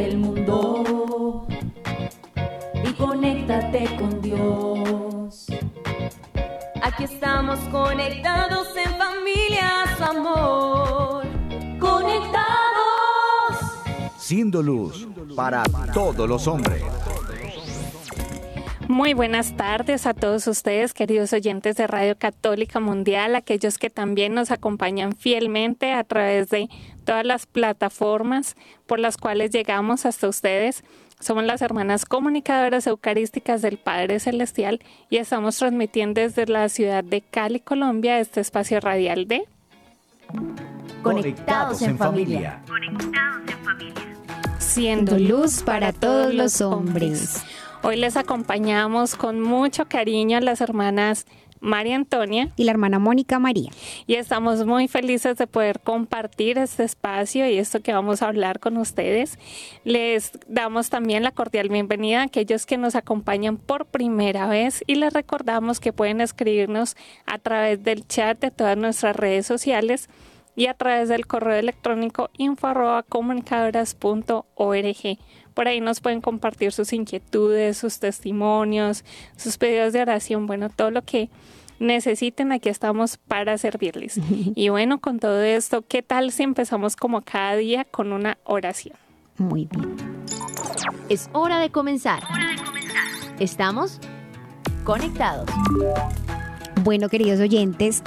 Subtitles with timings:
[0.00, 1.46] del mundo
[2.82, 5.46] y conéctate con Dios.
[6.82, 11.24] Aquí estamos conectados en familia, su amor.
[11.78, 12.40] Conectados.
[14.16, 15.06] Siendo luz
[15.36, 15.62] para
[15.92, 16.82] todos los hombres.
[18.90, 24.34] Muy buenas tardes a todos ustedes, queridos oyentes de Radio Católica Mundial, aquellos que también
[24.34, 26.68] nos acompañan fielmente a través de
[27.04, 28.56] todas las plataformas
[28.88, 30.82] por las cuales llegamos hasta ustedes.
[31.20, 37.20] Somos las hermanas comunicadoras eucarísticas del Padre Celestial y estamos transmitiendo desde la ciudad de
[37.20, 39.44] Cali, Colombia, este espacio radial de
[41.04, 42.60] Conectados en familia.
[44.58, 47.44] Siendo luz para todos los hombres.
[47.82, 51.24] Hoy les acompañamos con mucho cariño a las hermanas
[51.60, 53.70] María Antonia y la hermana Mónica María.
[54.06, 58.60] Y estamos muy felices de poder compartir este espacio y esto que vamos a hablar
[58.60, 59.38] con ustedes.
[59.84, 64.96] Les damos también la cordial bienvenida a aquellos que nos acompañan por primera vez y
[64.96, 70.10] les recordamos que pueden escribirnos a través del chat de todas nuestras redes sociales
[70.54, 75.18] y a través del correo electrónico info.comunicadoras.org.
[75.54, 79.04] Por ahí nos pueden compartir sus inquietudes, sus testimonios,
[79.36, 81.28] sus pedidos de oración, bueno, todo lo que
[81.80, 84.20] necesiten, aquí estamos para servirles.
[84.54, 88.96] Y bueno, con todo esto, ¿qué tal si empezamos como cada día con una oración?
[89.36, 89.96] Muy bien.
[91.08, 92.22] Es hora de comenzar.
[93.38, 93.98] Estamos
[94.84, 95.48] conectados.
[96.84, 98.02] Bueno, queridos oyentes,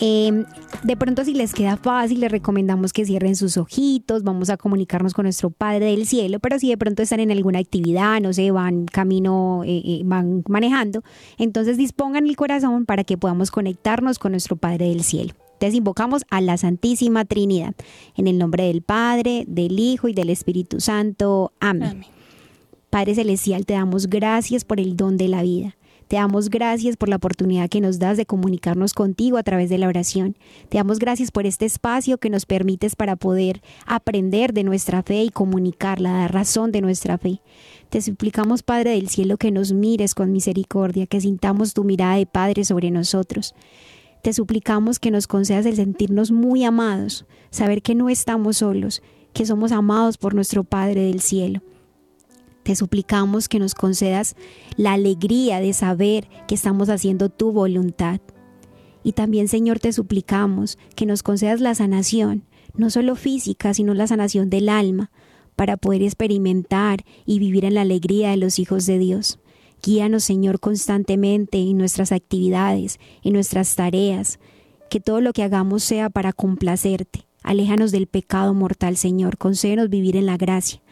[0.00, 0.44] eh,
[0.82, 5.14] de pronto si les queda fácil, les recomendamos que cierren sus ojitos, vamos a comunicarnos
[5.14, 8.50] con nuestro Padre del Cielo, pero si de pronto están en alguna actividad, no sé,
[8.50, 11.02] van camino, eh, eh, van manejando,
[11.36, 15.34] entonces dispongan el corazón para que podamos conectarnos con nuestro Padre del Cielo.
[15.54, 17.74] Entonces invocamos a la Santísima Trinidad,
[18.16, 21.52] en el nombre del Padre, del Hijo y del Espíritu Santo.
[21.58, 21.88] Amén.
[21.88, 22.06] Amén.
[22.90, 25.76] Padre Celestial, te damos gracias por el don de la vida.
[26.08, 29.76] Te damos gracias por la oportunidad que nos das de comunicarnos contigo a través de
[29.76, 30.36] la oración.
[30.70, 35.22] Te damos gracias por este espacio que nos permites para poder aprender de nuestra fe
[35.24, 37.42] y comunicarla, dar razón de nuestra fe.
[37.90, 42.24] Te suplicamos, Padre del cielo, que nos mires con misericordia, que sintamos tu mirada de
[42.24, 43.54] Padre sobre nosotros.
[44.22, 49.02] Te suplicamos que nos concedas el sentirnos muy amados, saber que no estamos solos,
[49.34, 51.60] que somos amados por nuestro Padre del cielo.
[52.68, 54.36] Te suplicamos que nos concedas
[54.76, 58.20] la alegría de saber que estamos haciendo tu voluntad.
[59.02, 64.06] Y también, Señor, te suplicamos que nos concedas la sanación, no solo física, sino la
[64.06, 65.10] sanación del alma,
[65.56, 69.38] para poder experimentar y vivir en la alegría de los hijos de Dios.
[69.82, 74.40] Guíanos, Señor, constantemente en nuestras actividades, en nuestras tareas,
[74.90, 77.24] que todo lo que hagamos sea para complacerte.
[77.42, 80.82] Aléjanos del pecado mortal, Señor, concédenos vivir en la gracia.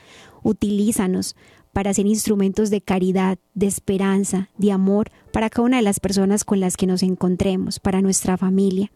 [0.43, 1.34] Utilízanos
[1.76, 6.42] para ser instrumentos de caridad, de esperanza, de amor para cada una de las personas
[6.42, 8.91] con las que nos encontremos, para nuestra familia.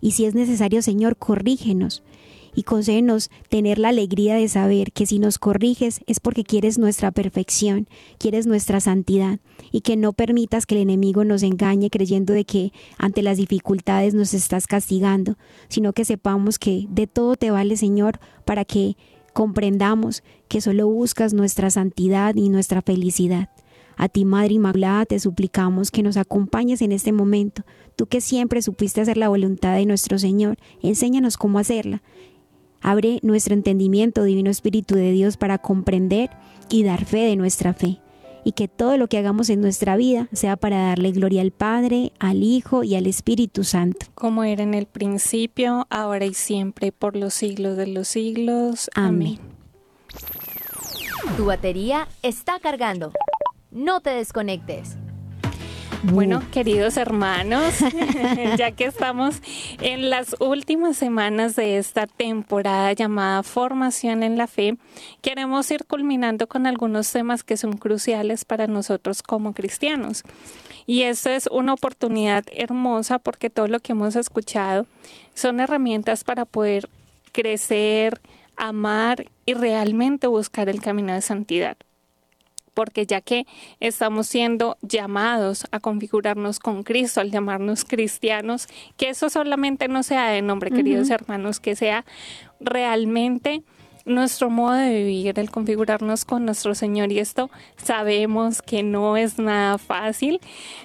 [0.00, 2.02] Y si es necesario, Señor, corrígenos
[2.56, 7.12] y concédenos tener la alegría de saber que si nos corriges es porque quieres nuestra
[7.12, 7.86] perfección,
[8.18, 9.38] quieres nuestra santidad
[9.70, 14.14] y que no permitas que el enemigo nos engañe creyendo de que ante las dificultades
[14.14, 15.36] nos estás castigando,
[15.68, 18.96] sino que sepamos que de todo te vale, Señor, para que
[19.38, 23.50] comprendamos que solo buscas nuestra santidad y nuestra felicidad.
[23.96, 27.62] A ti, Madre Inmaculada, te suplicamos que nos acompañes en este momento.
[27.94, 32.02] Tú que siempre supiste hacer la voluntad de nuestro Señor, enséñanos cómo hacerla.
[32.80, 36.30] Abre nuestro entendimiento, Divino Espíritu de Dios, para comprender
[36.68, 38.00] y dar fe de nuestra fe.
[38.44, 42.12] Y que todo lo que hagamos en nuestra vida sea para darle gloria al Padre,
[42.18, 44.06] al Hijo y al Espíritu Santo.
[44.14, 48.90] Como era en el principio, ahora y siempre, por los siglos de los siglos.
[48.94, 49.38] Amén.
[51.36, 53.12] Tu batería está cargando.
[53.70, 54.96] No te desconectes.
[56.04, 57.74] Bueno, queridos hermanos,
[58.56, 59.42] ya que estamos
[59.80, 64.76] en las últimas semanas de esta temporada llamada Formación en la Fe,
[65.22, 70.22] queremos ir culminando con algunos temas que son cruciales para nosotros como cristianos.
[70.86, 74.86] Y esto es una oportunidad hermosa porque todo lo que hemos escuchado
[75.34, 76.88] son herramientas para poder
[77.32, 78.20] crecer,
[78.56, 81.76] amar y realmente buscar el camino de santidad
[82.78, 83.44] porque ya que
[83.80, 90.28] estamos siendo llamados a configurarnos con Cristo, al llamarnos cristianos, que eso solamente no sea
[90.28, 92.04] de nombre, queridos hermanos, que sea
[92.60, 93.64] realmente
[94.04, 97.10] nuestro modo de vivir, el configurarnos con nuestro Señor.
[97.10, 100.38] Y esto sabemos que no es nada fácil.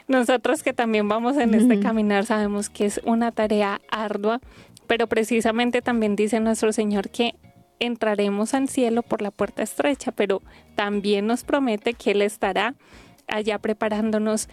[0.07, 4.42] Nosotros que también vamos en este caminar sabemos que es una tarea ardua,
[4.88, 7.36] pero precisamente también dice nuestro Señor que
[7.85, 10.41] entraremos al cielo por la puerta estrecha, pero
[10.75, 12.75] también nos promete que Él estará
[13.27, 14.50] allá preparándonos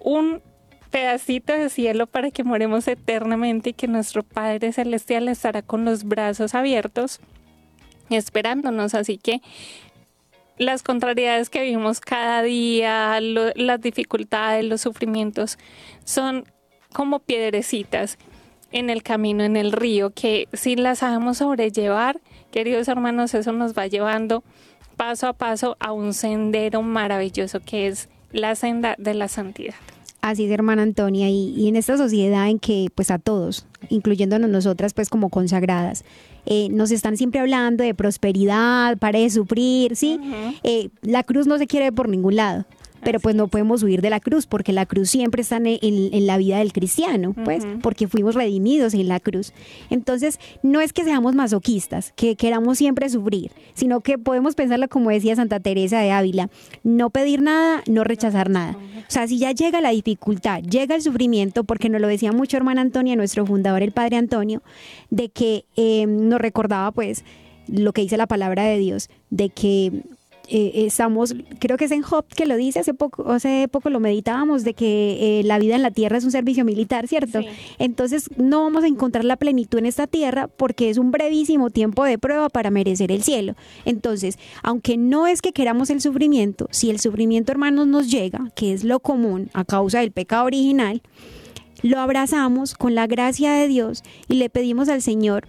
[0.00, 0.42] un
[0.90, 6.04] pedacito de cielo para que moremos eternamente y que nuestro Padre Celestial estará con los
[6.04, 7.20] brazos abiertos
[8.10, 8.94] esperándonos.
[8.94, 9.40] Así que
[10.58, 15.58] las contrariedades que vivimos cada día, las dificultades, los sufrimientos,
[16.04, 16.44] son
[16.92, 18.18] como piedrecitas
[18.70, 22.20] en el camino, en el río, que si las sabemos sobrellevar,
[22.52, 24.44] queridos hermanos, eso nos va llevando
[24.96, 29.74] paso a paso a un sendero maravilloso que es la senda de la santidad.
[30.20, 34.94] Así es, hermana Antonia, y, en esta sociedad en que pues a todos, incluyéndonos nosotras
[34.94, 36.04] pues como consagradas,
[36.46, 40.20] eh, nos están siempre hablando de prosperidad, para de sufrir, ¿sí?
[40.62, 42.66] Eh, la cruz no se quiere por ningún lado
[43.02, 46.36] pero pues no podemos huir de la cruz, porque la cruz siempre está en, la
[46.36, 49.52] vida del cristiano, pues, porque fuimos redimidos en la cruz.
[49.90, 55.10] Entonces, no es que seamos masoquistas, que queramos siempre sufrir, sino que podemos pensarlo como
[55.10, 56.48] decía Santa Teresa de Ávila,
[56.84, 58.76] no pedir nada, no rechazar nada.
[58.98, 62.56] O sea, si ya llega la dificultad, llega el sufrimiento, porque nos lo decía mucho
[62.56, 64.62] hermana Antonia, nuestro fundador, el Padre Antonio,
[65.10, 67.24] de que eh, nos recordaba pues
[67.68, 70.02] lo que dice la palabra de Dios, de que
[70.48, 74.00] eh, estamos, creo que es en Job que lo dice, hace poco, hace poco lo
[74.00, 77.40] meditábamos, de que eh, la vida en la tierra es un servicio militar, ¿cierto?
[77.78, 82.04] Entonces no vamos a encontrar la plenitud en esta tierra porque es un brevísimo tiempo
[82.04, 83.54] de prueba para merecer el cielo.
[83.84, 88.72] Entonces, aunque no es que queramos el sufrimiento, si el sufrimiento, hermanos, nos llega, que
[88.72, 91.02] es lo común a causa del pecado original,
[91.82, 95.46] lo abrazamos con la gracia de Dios y le pedimos al Señor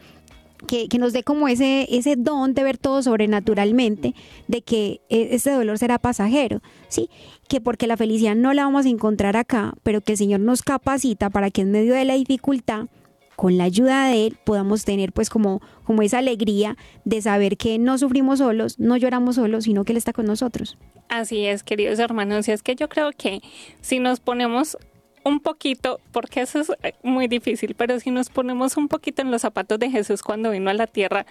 [0.64, 4.14] que, nos dé como ese, ese don de ver todo sobrenaturalmente,
[4.48, 7.10] de que e, ese dolor será pasajero, ¿sí?
[7.48, 10.62] Que porque la felicidad no la vamos a encontrar acá, pero que el Señor nos
[10.62, 12.88] capacita para que en medio de la dificultad,
[13.36, 17.80] con la ayuda de Él, podamos tener pues como, como esa alegría de saber que
[17.80, 20.78] no sufrimos solos, no lloramos solos, sino que Él está con nosotros.
[21.10, 23.42] Así es, queridos hermanos, y es que yo creo que
[23.82, 24.78] si nos ponemos
[25.24, 29.32] un poquito, porque eso es eh, muy difícil, pero si nos ponemos un poquito en
[29.32, 31.26] los zapatos de Jesús cuando vino a la tierra,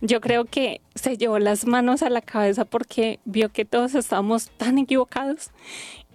[0.00, 4.50] yo creo que se llevó las manos a la cabeza porque vio que todos estábamos
[4.50, 5.50] tan equivocados.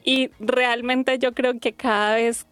[0.04, 2.46] Y realmente yo creo que cada vez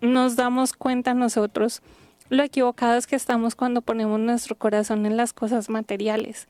[0.00, 1.82] nos damos cuenta nosotros
[2.28, 6.46] lo equivocados que estamos cuando ponemos nuestro corazón en las cosas materiales,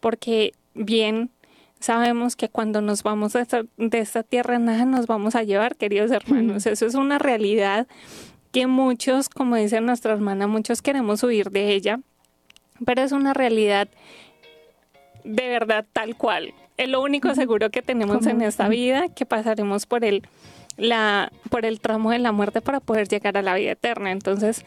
[0.00, 1.30] porque bien
[1.82, 6.66] sabemos que cuando nos vamos de esta, tierra nada nos vamos a llevar, queridos hermanos.
[6.66, 7.86] Eso es una realidad
[8.52, 12.00] que muchos, como dice nuestra hermana, muchos queremos huir de ella,
[12.84, 13.88] pero es una realidad
[15.24, 16.54] de verdad tal cual.
[16.76, 20.22] Es lo único seguro que tenemos en esta vida, que pasaremos por el,
[20.76, 24.10] la, por el tramo de la muerte para poder llegar a la vida eterna.
[24.10, 24.64] Entonces,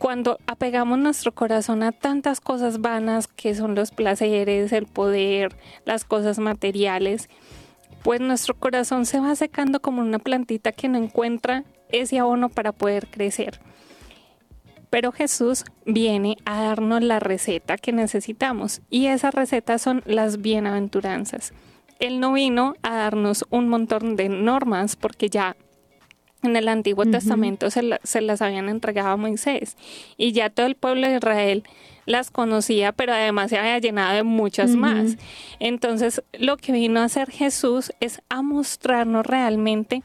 [0.00, 5.54] cuando apegamos nuestro corazón a tantas cosas vanas que son los placeres, el poder,
[5.84, 7.28] las cosas materiales,
[8.02, 12.72] pues nuestro corazón se va secando como una plantita que no encuentra ese abono para
[12.72, 13.60] poder crecer.
[14.88, 21.52] Pero Jesús viene a darnos la receta que necesitamos y esa receta son las bienaventuranzas.
[21.98, 25.56] Él no vino a darnos un montón de normas porque ya
[26.42, 29.76] en el Antiguo Testamento se, las habían entregado a Moisés
[30.16, 31.64] y ya todo el pueblo de Israel
[32.06, 35.16] las conocía, pero además se había llenado de muchas más.
[35.60, 40.02] Entonces, lo que vino a hacer Jesús es a mostrarnos realmente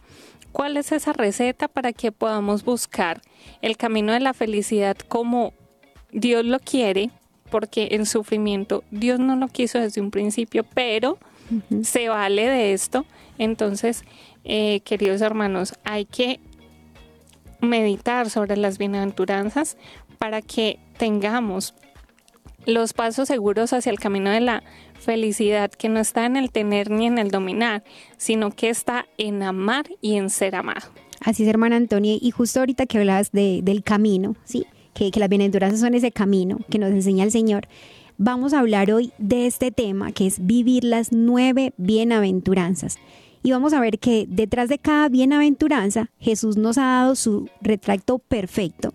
[0.51, 3.21] cuál es esa receta para que podamos buscar
[3.61, 5.53] el camino de la felicidad como
[6.11, 7.09] Dios lo quiere,
[7.49, 11.17] porque el sufrimiento Dios no lo quiso desde un principio, pero
[11.83, 13.05] se vale de esto.
[13.37, 14.03] Entonces,
[14.43, 16.39] eh, queridos hermanos, hay que
[17.61, 19.77] meditar sobre las bienaventuranzas
[20.17, 21.73] para que tengamos
[22.65, 24.63] los pasos seguros hacia el camino de la
[24.99, 27.83] felicidad que no está en el tener ni en el dominar,
[28.17, 30.87] sino que está en amar y en ser amado.
[31.19, 34.65] Así es, hermana Antonia, y justo ahorita que hablas del camino, ¿sí?
[34.93, 37.67] Que, que las bienaventuranzas son ese camino que nos enseña el Señor.
[38.17, 42.97] Vamos a hablar hoy de este tema que es vivir las nueve bienaventuranzas
[43.45, 48.17] y vamos a ver que detrás de cada bienaventuranza Jesús nos ha dado su retracto
[48.17, 48.91] perfecto,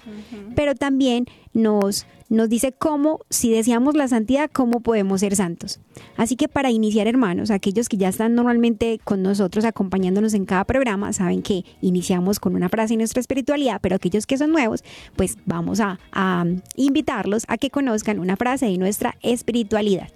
[0.57, 5.79] pero también nos, nos dice cómo, si deseamos la santidad, cómo podemos ser santos.
[6.17, 10.65] Así que para iniciar, hermanos, aquellos que ya están normalmente con nosotros acompañándonos en cada
[10.65, 14.83] programa, saben que iniciamos con una frase en nuestra espiritualidad, pero aquellos que son nuevos,
[15.15, 20.09] pues vamos a, a invitarlos a que conozcan una frase de nuestra espiritualidad.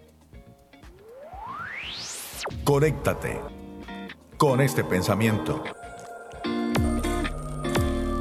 [2.65, 3.54] Conéctate
[4.37, 5.63] con este pensamiento.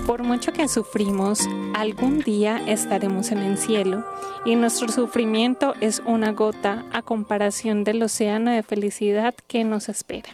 [0.06, 1.40] Por mucho que sufrimos,
[1.74, 4.06] algún día estaremos en el cielo
[4.46, 10.30] y nuestro sufrimiento es una gota a comparación del océano de felicidad que nos espera.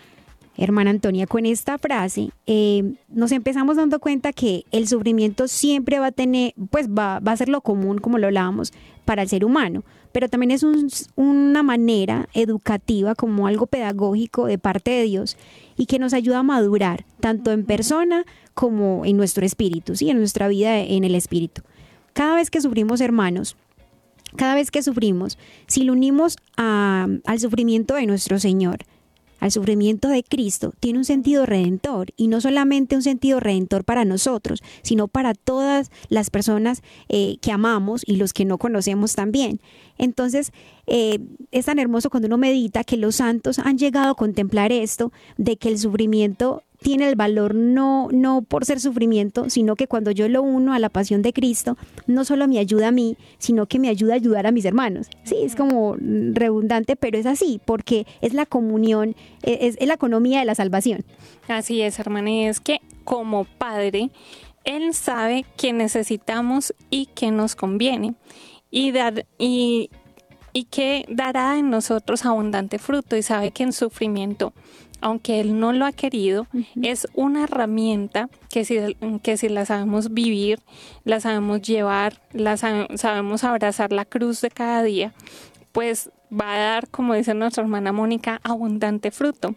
[0.61, 6.07] Hermana Antonia, con esta frase eh, nos empezamos dando cuenta que el sufrimiento siempre va
[6.07, 8.73] a tener, pues va, va a ser lo común, como lo hablábamos,
[9.05, 14.57] para el ser humano, pero también es un- una manera educativa, como algo pedagógico de
[14.57, 15.37] parte de Dios
[15.77, 20.09] y que nos ayuda a madurar, tanto en persona como en nuestro espíritu, ¿sí?
[20.09, 21.61] en nuestra vida en el espíritu.
[22.13, 23.55] Cada vez que sufrimos, hermanos,
[24.35, 25.37] cada vez que sufrimos,
[25.67, 28.79] si lo unimos a- al sufrimiento de nuestro Señor,
[29.39, 34.05] al sufrimiento de Cristo, tiene un sentido redentor y no solamente un sentido redentor para
[34.05, 39.59] nosotros, sino para todas las personas eh, que amamos y los que no conocemos también.
[39.97, 40.51] Entonces,
[40.87, 41.19] eh,
[41.51, 45.57] es tan hermoso cuando uno medita que los santos han llegado a contemplar esto, de
[45.57, 50.27] que el sufrimiento tiene el valor no, no por ser sufrimiento, sino que cuando yo
[50.29, 53.79] lo uno a la pasión de Cristo, no solo me ayuda a mí, sino que
[53.79, 55.07] me ayuda a ayudar a mis hermanos.
[55.23, 59.95] Sí, es como redundante, pero es así, porque es la comunión, e, es, es la
[59.95, 61.03] economía de la salvación.
[61.47, 64.11] Así es, hermana, y es que como padre,
[64.63, 68.15] Él sabe que necesitamos y que nos conviene
[68.71, 69.89] y, dar, y,
[70.53, 74.53] y que dará en nosotros abundante fruto y sabe que en sufrimiento,
[75.01, 76.47] aunque Él no lo ha querido,
[76.81, 78.77] es una herramienta que si,
[79.23, 80.59] que si la sabemos vivir,
[81.03, 85.13] la sabemos llevar, la sabe- sabemos abrazar la cruz de cada día,
[85.71, 89.55] pues va a dar, como dice nuestra hermana Mónica, abundante fruto.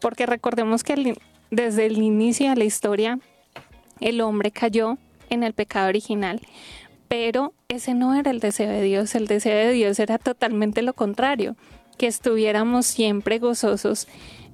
[0.00, 1.18] Porque recordemos que el-
[1.50, 3.18] desde el inicio de la historia
[4.00, 4.96] el hombre cayó
[5.30, 6.40] en el pecado original,
[7.08, 10.92] pero ese no era el deseo de Dios, el deseo de Dios era totalmente lo
[10.92, 11.56] contrario,
[11.96, 14.06] que estuviéramos siempre gozosos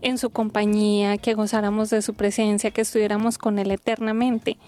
[0.05, 4.59] en su compañía, que gozáramos de su presencia, que estuviéramos con Él eternamente.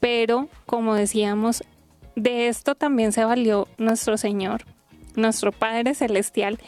[0.00, 1.62] Pero, como decíamos,
[2.16, 4.64] de esto también se valió nuestro Señor,
[5.14, 6.58] nuestro Padre Celestial,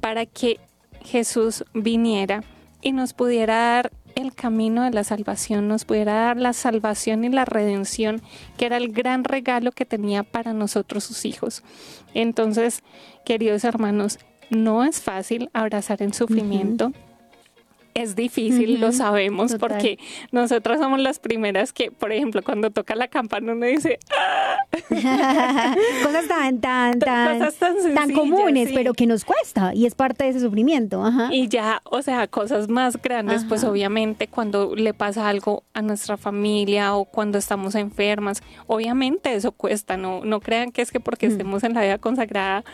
[0.00, 0.60] para que
[1.02, 2.44] Jesús viniera
[2.82, 7.30] y nos pudiera dar el camino de la salvación, nos pudiera dar la salvación y
[7.30, 8.20] la redención,
[8.58, 11.62] que era el gran regalo que tenía para nosotros sus hijos.
[12.12, 12.82] Entonces,
[13.24, 14.18] queridos hermanos,
[14.50, 16.92] no es fácil abrazar el sufrimiento.
[17.94, 19.68] Es difícil, lo sabemos, total.
[19.68, 19.98] porque
[20.32, 23.98] nosotras somos las primeras que, por ejemplo, cuando toca la campana uno dice,
[24.88, 28.74] Cosas tan, tan, tan, Cosas tan sencillas, comunes, sí.
[28.74, 31.04] pero que nos cuesta y es parte de ese sufrimiento.
[31.04, 31.28] Ajá.
[31.32, 36.16] Y ya, o sea, cosas más grandes, pues obviamente cuando le pasa algo a nuestra
[36.16, 41.26] familia o cuando estamos enfermas, obviamente eso cuesta, no, no crean que es que porque
[41.26, 42.64] estemos en la vida consagrada,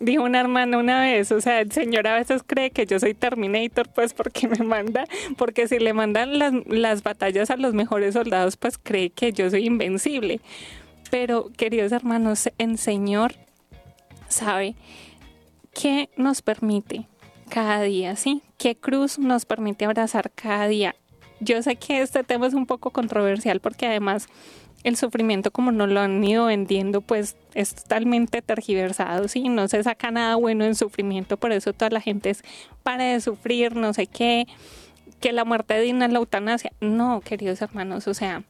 [0.00, 3.14] dijo una hermana una vez, o sea, el Señor a veces cree que yo soy
[3.14, 5.04] Terminator, pues porque me manda,
[5.36, 9.48] porque si le mandan las, las batallas a los mejores soldados, pues cree que yo
[9.50, 10.40] soy invencible.
[11.10, 13.34] Pero, queridos hermanos, el Señor
[14.28, 14.74] sabe
[15.74, 17.06] qué nos permite
[17.48, 18.42] cada día, ¿sí?
[18.58, 20.94] ¿Qué cruz nos permite abrazar cada día?
[21.40, 24.28] Yo sé que este tema es un poco controversial porque además
[24.82, 29.48] el sufrimiento como no lo han ido vendiendo pues es totalmente tergiversado, ¿sí?
[29.48, 32.42] No se saca nada bueno en sufrimiento, por eso toda la gente es
[32.82, 34.46] para de sufrir, no sé qué,
[35.20, 36.72] que la muerte digna es la eutanasia.
[36.80, 38.42] No, queridos hermanos, o sea,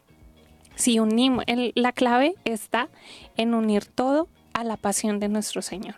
[0.76, 1.44] si unimos,
[1.74, 2.88] la clave está
[3.36, 5.96] en unir todo a la pasión de nuestro Señor,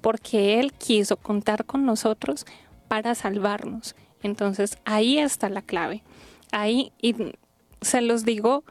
[0.00, 2.46] porque Él quiso contar con nosotros
[2.88, 3.96] para salvarnos.
[4.22, 6.02] Entonces ahí está la clave.
[6.52, 7.14] Ahí, y
[7.80, 8.64] se los digo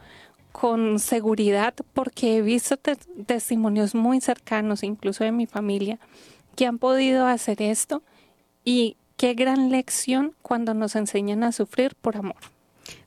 [0.59, 5.99] con seguridad porque he visto te- testimonios muy cercanos, incluso de mi familia,
[6.55, 8.03] que han podido hacer esto
[8.65, 12.35] y qué gran lección cuando nos enseñan a sufrir por amor.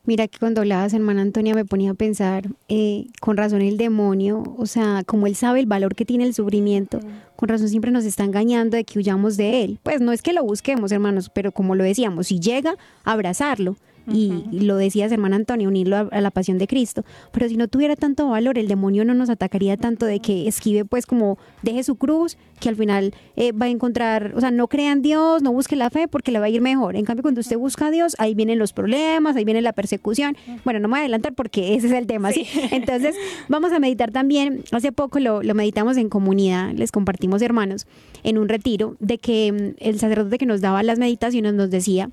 [0.04, 4.42] Mira que cuando hablabas, hermana Antonia, me ponía a pensar, eh, con razón el demonio,
[4.56, 7.00] o sea, como él sabe el valor que tiene el sufrimiento,
[7.36, 9.78] con razón siempre nos está engañando de que huyamos de él.
[9.82, 13.76] Pues no es que lo busquemos, hermanos, pero como lo decíamos, si llega, abrazarlo.
[14.10, 17.04] Y, y lo decías, hermana Antonia, unirlo a, a la pasión de Cristo.
[17.30, 20.84] Pero si no tuviera tanto valor, el demonio no nos atacaría tanto de que esquive,
[20.84, 24.68] pues, como deje su cruz, que al final eh, va a encontrar, o sea, no
[24.68, 26.96] crea en Dios, no busque la fe, porque le va a ir mejor.
[26.96, 30.36] En cambio, cuando usted busca a Dios, ahí vienen los problemas, ahí viene la persecución.
[30.64, 32.46] Bueno, no me voy a adelantar porque ese es el tema, ¿sí?
[32.70, 33.16] Entonces,
[33.48, 34.62] vamos a meditar también.
[34.70, 37.86] Hace poco lo, lo meditamos en comunidad, les compartimos, hermanos,
[38.22, 42.10] en un retiro, de que mm, el sacerdote que nos daba las meditaciones nos decía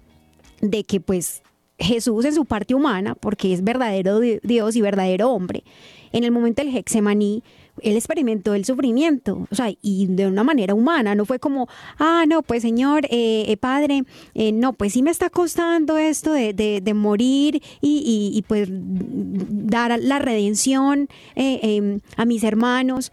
[0.61, 1.43] de que, pues,
[1.79, 5.63] Jesús en su parte humana, porque es verdadero di- Dios y verdadero hombre,
[6.11, 7.43] en el momento del Hexemaní,
[7.83, 11.67] él experimentó el sufrimiento, o sea, y de una manera humana, no fue como,
[11.97, 16.33] ah, no, pues señor, eh, eh, padre, eh, no, pues sí me está costando esto
[16.33, 23.11] de, de, de morir y, y, pues dar la redención em, a mis hermanos,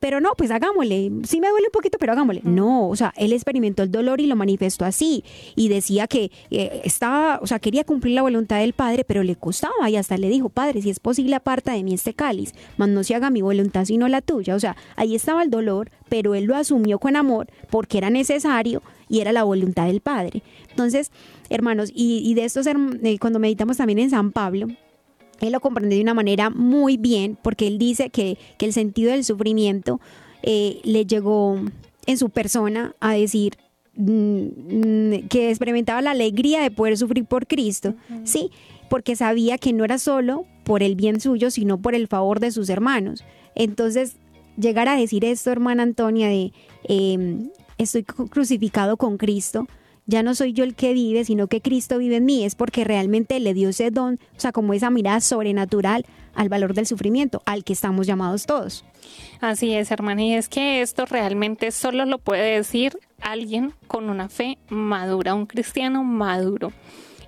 [0.00, 2.42] pero no, pues hagámosle, sí me duele un poquito, pero hagámosle.
[2.44, 7.38] No, o sea, él experimentó el dolor y lo manifestó así y decía que estaba,
[7.42, 10.48] o sea, quería cumplir la voluntad del Padre, pero le costaba y hasta le dijo,
[10.48, 13.66] Padre, si es posible aparta de mí este cáliz, mas no se haga mi voluntad
[13.84, 14.54] sino la tuya.
[14.54, 18.82] O sea, ahí estaba el dolor, pero él lo asumió con amor porque era necesario
[19.08, 20.42] y era la voluntad del Padre.
[20.70, 21.10] Entonces,
[21.48, 24.68] hermanos, y, de esto eh, cuando meditamos también en San Pablo,
[25.40, 29.24] él lo comprende de una manera muy bien, porque él dice que, el sentido del
[29.24, 30.00] sufrimiento
[30.42, 31.60] eh, le llegó
[32.06, 33.56] en su persona a decir,
[33.96, 38.50] mm, que experimentaba la alegría de poder sufrir por Cristo, ¿sí?
[38.88, 42.50] Porque sabía que no era solo por el bien suyo, sino por el favor de
[42.50, 43.24] sus hermanos.
[43.56, 44.16] Entonces,
[44.56, 46.52] llegar a decir esto, hermana Antonia, de
[46.84, 49.66] em, estoy crucificado con Cristo,
[50.06, 52.84] ya no soy yo el que vive, sino que Cristo vive en mí, es porque
[52.84, 57.42] realmente le dio ese don, o sea, como esa mirada sobrenatural al valor del sufrimiento,
[57.44, 58.84] al que estamos llamados todos.
[59.40, 64.28] Así es, hermana, y es que esto realmente solo lo puede decir alguien con una
[64.28, 66.72] fe madura, un cristiano maduro.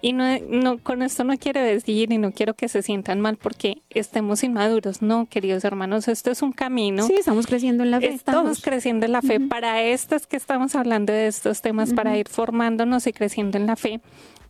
[0.00, 3.37] Y no, no, con esto no quiero decir y no quiero que se sientan mal
[3.37, 5.02] porque estemos inmaduros.
[5.02, 7.05] No, queridos hermanos, esto es un camino.
[7.05, 8.09] Sí, estamos creciendo en la fe.
[8.09, 9.40] Estamos creciendo en la fe.
[9.40, 13.75] Para estas que estamos hablando de estos temas, para ir formándonos y creciendo en la
[13.75, 14.00] fe,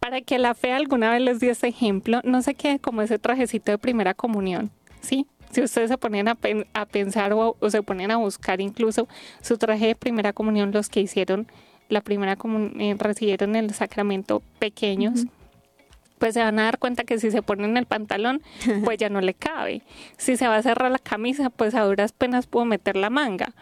[0.00, 3.18] para que la fe alguna vez les dio ese ejemplo, no se quede como ese
[3.18, 5.26] trajecito de primera comunión, ¿sí?
[5.50, 9.08] Si ustedes se ponen a, pensar o, se ponen a buscar incluso
[9.40, 11.46] su traje de primera comunión, los que hicieron
[11.88, 15.24] la primera comunión, eh, recibieron el sacramento pequeños,
[16.18, 18.42] pues se van a dar cuenta que si se ponen el pantalón,
[18.84, 19.82] pues ya no le cabe.
[20.16, 23.52] Si se va a cerrar la camisa, pues a duras penas puedo meter la manga,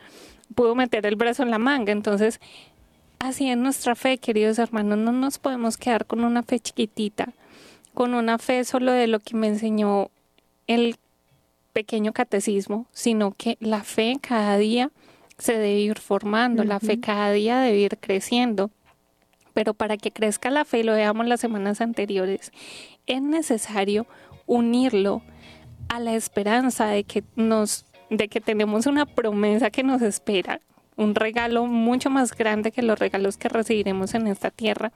[0.54, 1.92] puedo meter el brazo en la manga.
[1.92, 2.40] Entonces,
[3.18, 7.32] así es nuestra fe, queridos hermanos, no nos podemos quedar con una fe chiquitita,
[7.94, 10.10] con una fe solo de lo que me enseñó
[10.66, 10.96] el
[11.72, 14.90] pequeño catecismo, sino que la fe cada día
[15.38, 18.70] se debe ir formando, la fe cada día debe ir creciendo
[19.56, 22.52] pero para que crezca la fe, lo veamos las semanas anteriores,
[23.06, 24.06] es necesario
[24.44, 25.22] unirlo
[25.88, 30.60] a la esperanza de que nos de que tenemos una promesa que nos espera,
[30.96, 34.92] un regalo mucho más grande que los regalos que recibiremos en esta tierra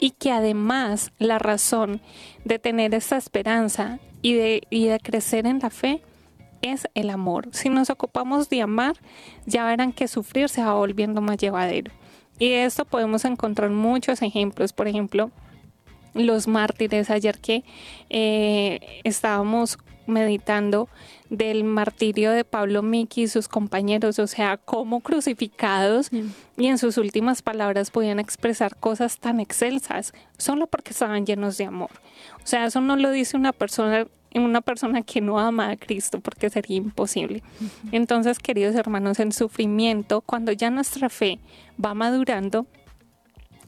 [0.00, 2.00] y que además la razón
[2.44, 6.02] de tener esta esperanza y de, y de crecer en la fe
[6.60, 7.50] es el amor.
[7.52, 8.96] Si nos ocupamos de amar,
[9.46, 11.92] ya verán que sufrir se va volviendo más llevadero.
[12.42, 15.30] Y de esto podemos encontrar muchos ejemplos, por ejemplo,
[16.12, 17.08] los mártires.
[17.08, 17.62] Ayer que
[18.10, 19.78] eh, estábamos
[20.08, 20.88] meditando
[21.30, 26.10] del martirio de Pablo Miki y sus compañeros, o sea, cómo crucificados
[26.56, 31.66] y en sus últimas palabras podían expresar cosas tan excelsas solo porque estaban llenos de
[31.66, 31.92] amor.
[32.42, 34.08] O sea, eso no lo dice una persona
[34.40, 37.42] una persona que no ama a Cristo, porque sería imposible.
[37.92, 41.38] Entonces, queridos hermanos, el sufrimiento, cuando ya nuestra fe
[41.82, 42.66] va madurando,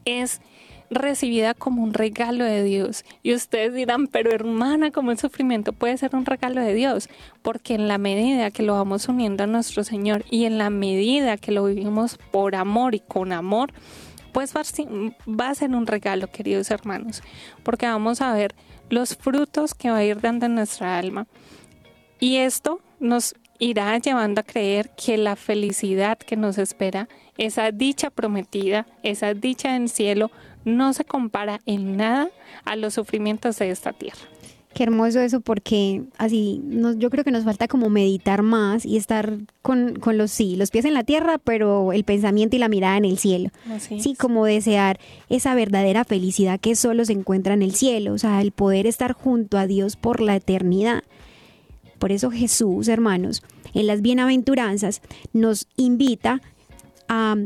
[0.05, 0.41] es
[0.89, 3.05] recibida como un regalo de Dios.
[3.23, 7.09] Y ustedes dirán, pero hermana, ¿cómo el sufrimiento puede ser un regalo de Dios?
[7.41, 11.37] Porque en la medida que lo vamos uniendo a nuestro Señor y en la medida
[11.37, 13.73] que lo vivimos por amor y con amor,
[14.31, 17.23] pues va a ser un regalo, queridos hermanos,
[17.63, 18.53] porque vamos a ver
[18.89, 21.27] los frutos que va a ir dando nuestra alma.
[22.19, 28.09] Y esto nos irá llevando a creer que la felicidad que nos espera, esa dicha
[28.09, 30.31] prometida, esa dicha en cielo,
[30.63, 32.29] no se compara en nada
[32.63, 34.21] a los sufrimientos de esta tierra.
[34.75, 36.61] Qué hermoso eso porque así
[36.97, 40.83] yo creo que nos falta como meditar más y estar con, los sí, los pies
[40.83, 43.51] en la tierra, pero el pensamiento y la mirada en el cielo.
[43.79, 48.41] sí, como desear esa verdadera felicidad que solo se encuentra en el cielo, o sea,
[48.41, 51.03] el poder estar junto a Dios por la eternidad.
[51.97, 56.41] Por eso Jesús, hermanos, en las bienaventuranzas nos invita
[57.07, 57.37] a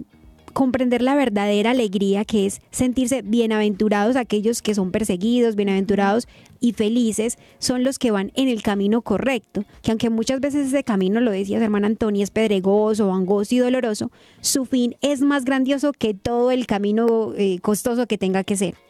[0.53, 6.27] comprender la verdadera alegría que es sentirse bienaventurados aquellos que son perseguidos, bienaventurados
[6.59, 10.83] y felices son los que van en el camino correcto, que aunque muchas veces ese
[10.83, 15.93] camino, lo decía hermana Antonia, es pedregoso, angosto y doloroso, su fin es más grandioso
[15.93, 18.88] que todo el camino eh, costoso que tenga que ser.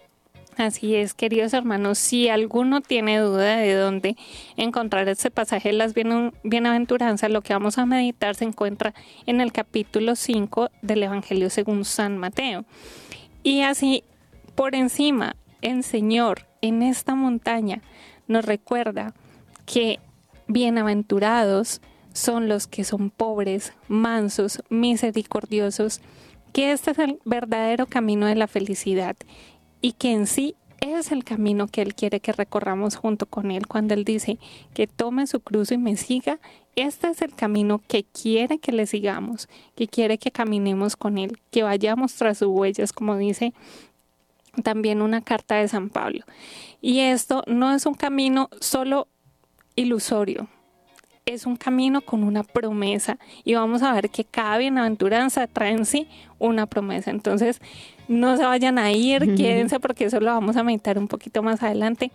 [0.59, 4.17] Así es, queridos hermanos, si alguno tiene duda de dónde
[4.57, 8.93] encontrar este pasaje de las bienaventuranzas, lo que vamos a meditar se encuentra
[9.25, 12.65] en el capítulo 5 del Evangelio según San Mateo.
[13.41, 14.03] Y así,
[14.55, 17.81] por encima, el Señor en esta montaña
[18.27, 19.13] nos recuerda
[19.65, 20.01] que
[20.47, 21.79] bienaventurados
[22.11, 26.01] son los que son pobres, mansos, misericordiosos,
[26.51, 29.15] que este es el verdadero camino de la felicidad
[29.81, 33.67] y que en sí es el camino que Él quiere que recorramos junto con Él.
[33.67, 34.39] Cuando Él dice
[34.73, 36.39] que tome su cruz y me siga,
[36.75, 41.39] este es el camino que quiere que le sigamos, que quiere que caminemos con Él,
[41.51, 43.53] que vayamos tras sus huellas, como dice
[44.63, 46.23] también una carta de San Pablo.
[46.81, 49.07] Y esto no es un camino solo
[49.75, 50.47] ilusorio,
[51.33, 55.85] es un camino con una promesa y vamos a ver que cada bienaventuranza trae en
[55.85, 57.11] sí una promesa.
[57.11, 57.61] Entonces,
[58.07, 61.63] no se vayan a ir, quédense porque eso lo vamos a meditar un poquito más
[61.63, 62.11] adelante.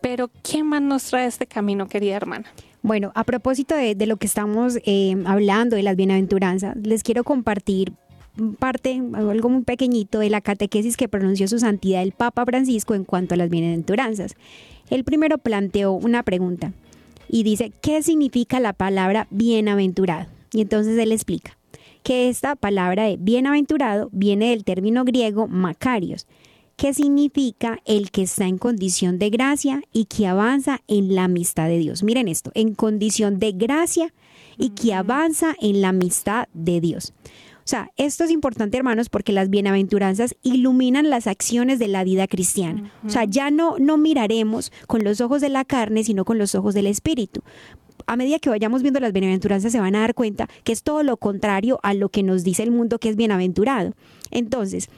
[0.00, 2.46] Pero, ¿qué más nos trae este camino, querida hermana?
[2.82, 7.92] Bueno, a propósito de, lo que estamos eh, hablando de las bienaventuranzas, les quiero compartir
[8.58, 13.04] parte, algo muy pequeñito de la catequesis que pronunció su santidad el Papa Francisco en
[13.04, 14.34] cuanto a las bienaventuranzas.
[14.90, 16.72] El primero planteó una pregunta
[17.32, 20.28] y dice, ¿qué significa la palabra bienaventurado?
[20.52, 21.56] Y entonces él explica
[22.02, 26.26] que esta palabra de bienaventurado viene del término griego makarios,
[26.76, 31.68] que significa el que está en condición de gracia y que avanza en la amistad
[31.68, 32.02] de Dios.
[32.02, 34.12] Miren esto, en condición de gracia
[34.58, 37.14] y que avanza en la amistad de Dios.
[37.64, 42.26] O sea, esto es importante, hermanos, porque las bienaventuranzas iluminan las acciones de la vida
[42.26, 42.92] cristiana.
[43.06, 46.54] O sea, ya no, no miraremos con los ojos de la carne, sino con los
[46.54, 47.42] ojos del Espíritu
[48.06, 51.02] a medida que vayamos viendo las bienaventuranzas se van a dar cuenta que es todo
[51.02, 53.94] lo contrario a lo que nos dice el mundo que es bienaventurado.
[54.30, 54.88] Entonces,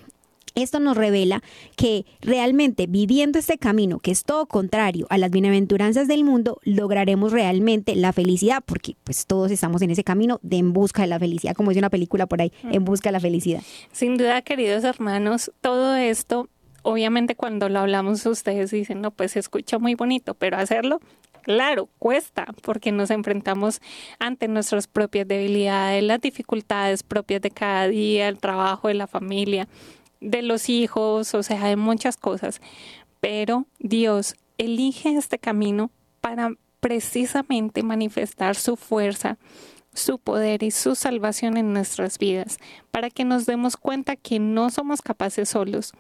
[0.54, 1.42] esto nos revela
[1.76, 7.32] que realmente viviendo este camino, que es todo contrario a las bienaventuranzas del mundo, lograremos
[7.32, 11.18] realmente la felicidad, porque pues todos estamos en ese camino de en busca de la
[11.18, 13.62] felicidad, como dice una película por ahí, en busca de la felicidad.
[13.92, 16.48] Sin duda, queridos hermanos, todo esto,
[16.82, 21.00] obviamente cuando lo hablamos ustedes dicen, no, pues se escucha muy bonito, pero hacerlo
[21.44, 23.82] Claro, cuesta porque nos enfrentamos
[24.18, 29.68] ante nuestras propias debilidades, las dificultades propias de cada día, el trabajo de la familia,
[30.24, 32.60] de los hijos, o sea, de muchas cosas.
[33.20, 39.38] Pero Dios elige este camino para precisamente manifestar su fuerza,
[39.94, 42.58] su poder y su salvación en nuestras vidas,
[42.90, 45.92] para que nos demos cuenta que no somos capaces solos,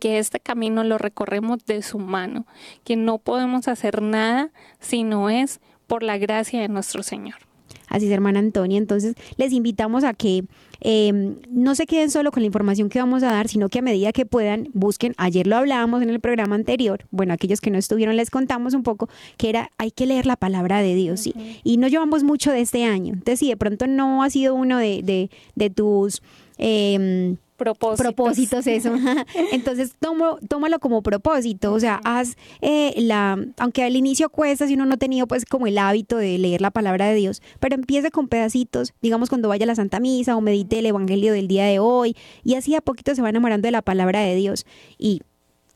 [0.00, 2.46] que este camino lo recorremos de su mano,
[2.84, 7.49] que no podemos hacer nada si no es por la gracia de nuestro Señor.
[7.90, 8.78] Así es, hermana Antonia.
[8.78, 10.44] Entonces, les invitamos a que
[10.80, 13.82] em, no se queden solo con la información que vamos a dar, sino que a
[13.82, 15.12] medida que puedan, busquen.
[15.18, 17.04] Ayer lo hablábamos en el programa anterior.
[17.10, 20.36] Bueno, aquellos que no estuvieron, les contamos un poco que era, hay que leer la
[20.36, 21.34] palabra de Dios, ¿sí?
[21.64, 23.12] Y no llevamos mucho de este año.
[23.12, 26.22] Entonces, si de pronto no ha sido uno de, de, de tus...
[26.56, 28.66] Eh, propósitos.
[28.66, 28.94] eso.
[29.52, 31.72] Entonces, tomo, tómalo como propósito.
[31.72, 35.44] O sea, haz eh, la, aunque al inicio cuesta si uno no ha tenido pues
[35.44, 39.48] como el hábito de leer la palabra de Dios, pero empiece con pedacitos, digamos cuando
[39.48, 42.74] vaya a la Santa Misa o medite el Evangelio del día de hoy, y así
[42.74, 44.66] a poquito se va enamorando de la palabra de Dios.
[44.98, 45.22] Y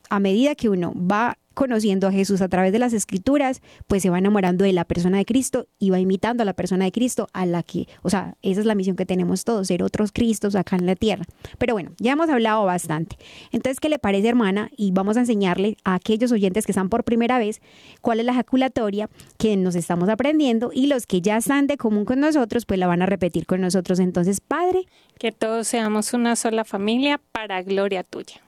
[0.09, 4.11] a medida que uno va conociendo a Jesús a través de las escrituras, pues se
[4.11, 7.27] va enamorando de la persona de Cristo y va imitando a la persona de Cristo
[7.33, 10.55] a la que, o sea, esa es la misión que tenemos todos, ser otros Cristos
[10.55, 11.25] acá en la tierra.
[11.57, 13.17] Pero bueno, ya hemos hablado bastante.
[13.51, 14.69] Entonces, ¿qué le parece, hermana?
[14.77, 17.61] Y vamos a enseñarle a aquellos oyentes que están por primera vez
[18.01, 22.05] cuál es la ejaculatoria que nos estamos aprendiendo y los que ya están de común
[22.05, 23.99] con nosotros, pues la van a repetir con nosotros.
[23.99, 24.85] Entonces, Padre.
[25.17, 28.41] Que todos seamos una sola familia para gloria tuya.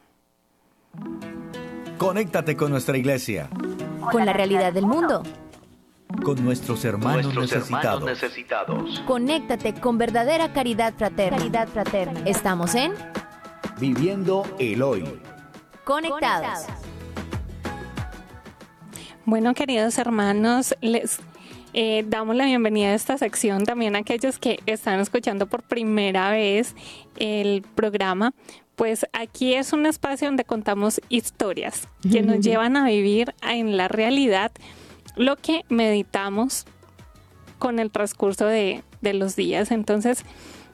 [1.98, 3.50] Conéctate con nuestra iglesia.
[4.12, 5.24] Con la realidad del mundo.
[6.24, 9.04] Con nuestros hermanos, necesitados.
[9.08, 11.38] Conéctate con verdadera caridad fraterna.
[11.38, 12.20] Caridad fraterna.
[12.26, 12.94] Estamos en
[13.80, 15.06] Viviendo el Hoy.
[15.84, 16.68] Conectados.
[19.26, 21.20] Bueno, queridos hermanos, les
[21.74, 26.30] eh, damos la bienvenida a esta sección también a aquellos que están escuchando por primera
[26.30, 26.76] vez
[27.18, 28.34] el programa
[28.78, 33.88] pues aquí es un espacio donde contamos historias que nos llevan a vivir en la
[33.88, 34.52] realidad
[35.16, 36.66] lo que meditamos
[37.58, 39.72] con el transcurso de, los días.
[39.72, 40.24] Entonces,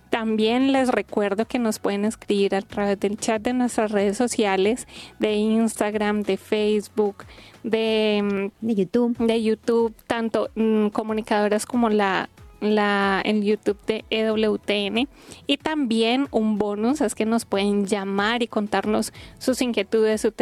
[0.10, 4.86] también les recuerdo que nos pueden escribir a través del chat de nuestras redes sociales,
[5.20, 7.24] de Instagram, de Facebook,
[7.64, 9.18] de, YouTube.
[9.18, 12.30] De YouTube, tanto mm, comunicadoras como la
[12.64, 15.08] la, en YouTube de EWTN
[15.48, 20.34] y también un bonus es que nos pueden llamar y contarnos sus inquietudes, sus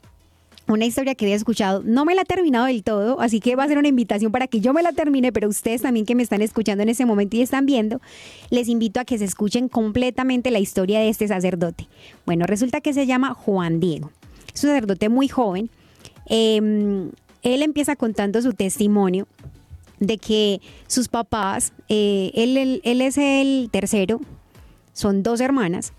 [0.73, 1.81] una historia que había escuchado.
[1.83, 4.47] No me la he terminado del todo, así que va a ser una invitación para
[4.47, 7.37] que yo me la termine, pero ustedes también que me están escuchando en ese momento
[7.37, 7.99] y están viendo,
[8.49, 11.87] les invito a que se escuchen completamente la historia de este sacerdote.
[12.25, 14.11] Bueno, resulta que se llama Juan Diego.
[14.53, 15.69] Es un sacerdote muy joven.
[16.27, 17.09] Em,
[17.41, 19.27] él empieza contando su testimonio
[19.99, 24.21] de que sus papás, eh, él, él es el tercero,
[24.99, 25.93] son dos hermanas,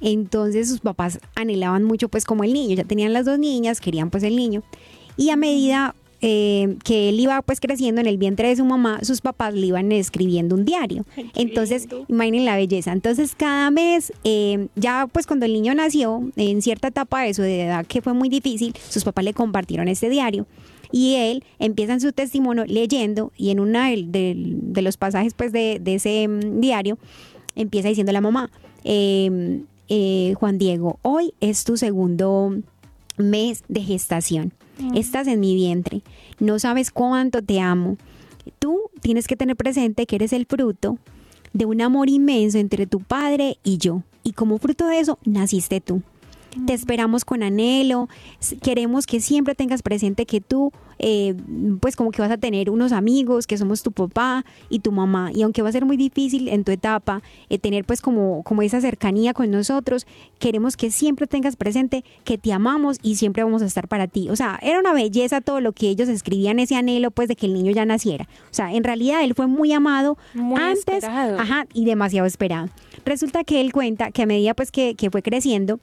[0.00, 4.10] entonces sus papás anhelaban mucho pues como el niño, ya tenían las dos niñas, querían
[4.10, 4.62] pues el niño.
[5.16, 8.98] Y a medida eh, que él iba pues creciendo en el vientre de su mamá,
[9.02, 11.04] sus papás le iban escribiendo un diario.
[11.34, 12.92] Entonces, imaginen la belleza.
[12.92, 17.42] Entonces, cada mes, eh, ya pues cuando el niño nació, en cierta etapa de su
[17.42, 20.46] edad que fue muy difícil, sus papás le compartieron este diario.
[20.90, 25.80] Y él empieza en su testimonio leyendo y en uno de, los pasajes pues de,
[25.84, 26.98] ese mm, diario
[27.56, 28.50] empieza diciendo la mamá,
[28.84, 32.56] eh, eh, Juan Diego, hoy es tu segundo
[33.16, 34.52] mes de gestación.
[34.78, 34.96] Mm.
[34.96, 36.02] Estás en mi vientre.
[36.40, 37.96] No sabes cuánto te amo.
[38.58, 40.98] Tú tienes que tener presente que eres el fruto
[41.52, 44.02] de un amor inmenso entre tu padre y yo.
[44.22, 46.02] Y como fruto de eso, naciste tú.
[46.66, 48.08] Te esperamos con anhelo.
[48.62, 51.34] Queremos que siempre tengas presente que tú eh,
[51.80, 55.30] pues como que vas a tener unos amigos que somos tu papá y tu mamá
[55.34, 58.62] y aunque va a ser muy difícil en tu etapa eh, tener pues como, como
[58.62, 60.06] esa cercanía con nosotros,
[60.38, 64.28] queremos que siempre tengas presente que te amamos y siempre vamos a estar para ti.
[64.30, 67.46] O sea, era una belleza todo lo que ellos escribían, ese anhelo pues de que
[67.46, 68.28] el niño ya naciera.
[68.50, 70.16] O sea, en realidad él fue muy amado
[70.56, 72.68] antes ajá, y demasiado esperado.
[73.04, 75.80] Resulta que él cuenta que a medida pues que, que fue creciendo,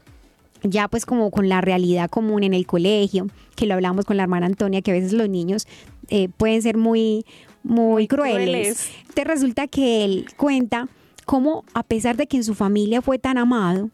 [0.64, 4.24] ya pues como con la realidad común en el colegio, que lo hablamos con la
[4.24, 5.68] hermana Antonia, que a veces los niños
[6.10, 7.26] eh, pueden ser muy,
[7.64, 8.90] muy, crueles.
[9.14, 10.88] Te resulta que él cuenta
[11.26, 13.90] cómo a pesar de que en su familia fue tan amado,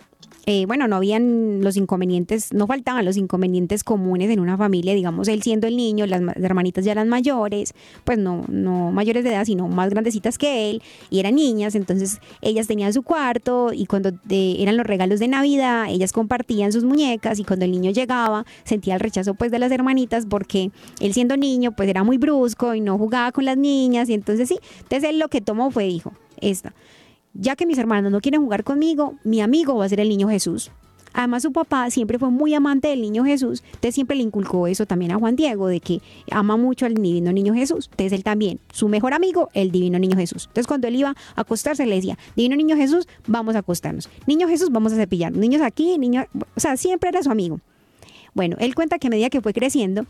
[0.50, 5.28] eh, bueno, no habían los inconvenientes, no faltaban los inconvenientes comunes en una familia, digamos,
[5.28, 7.74] él siendo el niño, las, hermanitas ya eran mayores,
[8.06, 12.22] pues no, no mayores de edad, sino más grandecitas que él, y eran niñas, entonces
[12.40, 17.40] ellas tenían su cuarto y cuando eran los regalos de Navidad, ellas compartían sus muñecas
[17.40, 21.36] y cuando el niño llegaba sentía el rechazo pues de las hermanitas porque él siendo
[21.36, 25.10] niño pues era muy brusco y no jugaba con las niñas y entonces sí, entonces
[25.10, 26.74] él lo que tomó fue, dijo, esta
[27.40, 30.28] ya que mis hermanos no quieren jugar conmigo, mi amigo va a ser el niño
[30.28, 30.72] Jesús.
[31.14, 34.86] Además, su papá siempre fue muy amante del niño Jesús, entonces siempre le inculcó eso
[34.86, 37.88] también a Juan Diego, de que ama mucho al divino niño Jesús.
[37.92, 40.44] Entonces él también, su mejor amigo, el divino niño Jesús.
[40.48, 44.10] Entonces cuando él iba a acostarse, le decía, divino niño Jesús, vamos a acostarnos.
[44.28, 45.32] Niño Jesús, vamos a cepillar.
[45.32, 47.62] Niños aquí, niños, o sea, siempre era su amigo.
[48.36, 50.06] Bueno, él cuenta que a medida que fue creciendo,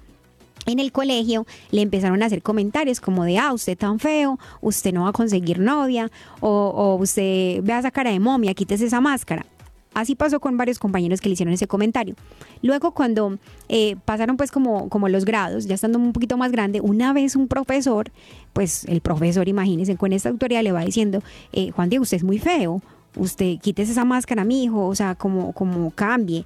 [0.68, 4.94] en el colegio le empezaron a hacer comentarios como de, ah, usted tan feo, usted
[4.94, 9.46] no va a conseguir novia, o, usted vea esa cara de momia, quítese esa máscara.
[9.94, 12.14] Así pasó con varios compañeros que le hicieron ese comentario.
[12.62, 16.82] Luego cuando eh, pasaron pues como, como los grados, ya estando un poquito más grande,
[16.82, 18.12] una vez un profesor,
[18.54, 22.24] pues el profesor, imagínense, con esta autoridad le va diciendo, eh, Juan Diego, usted es
[22.24, 22.82] muy feo,
[23.16, 26.46] usted quítese esa máscara, mi hijo, o sea, como, como cambie.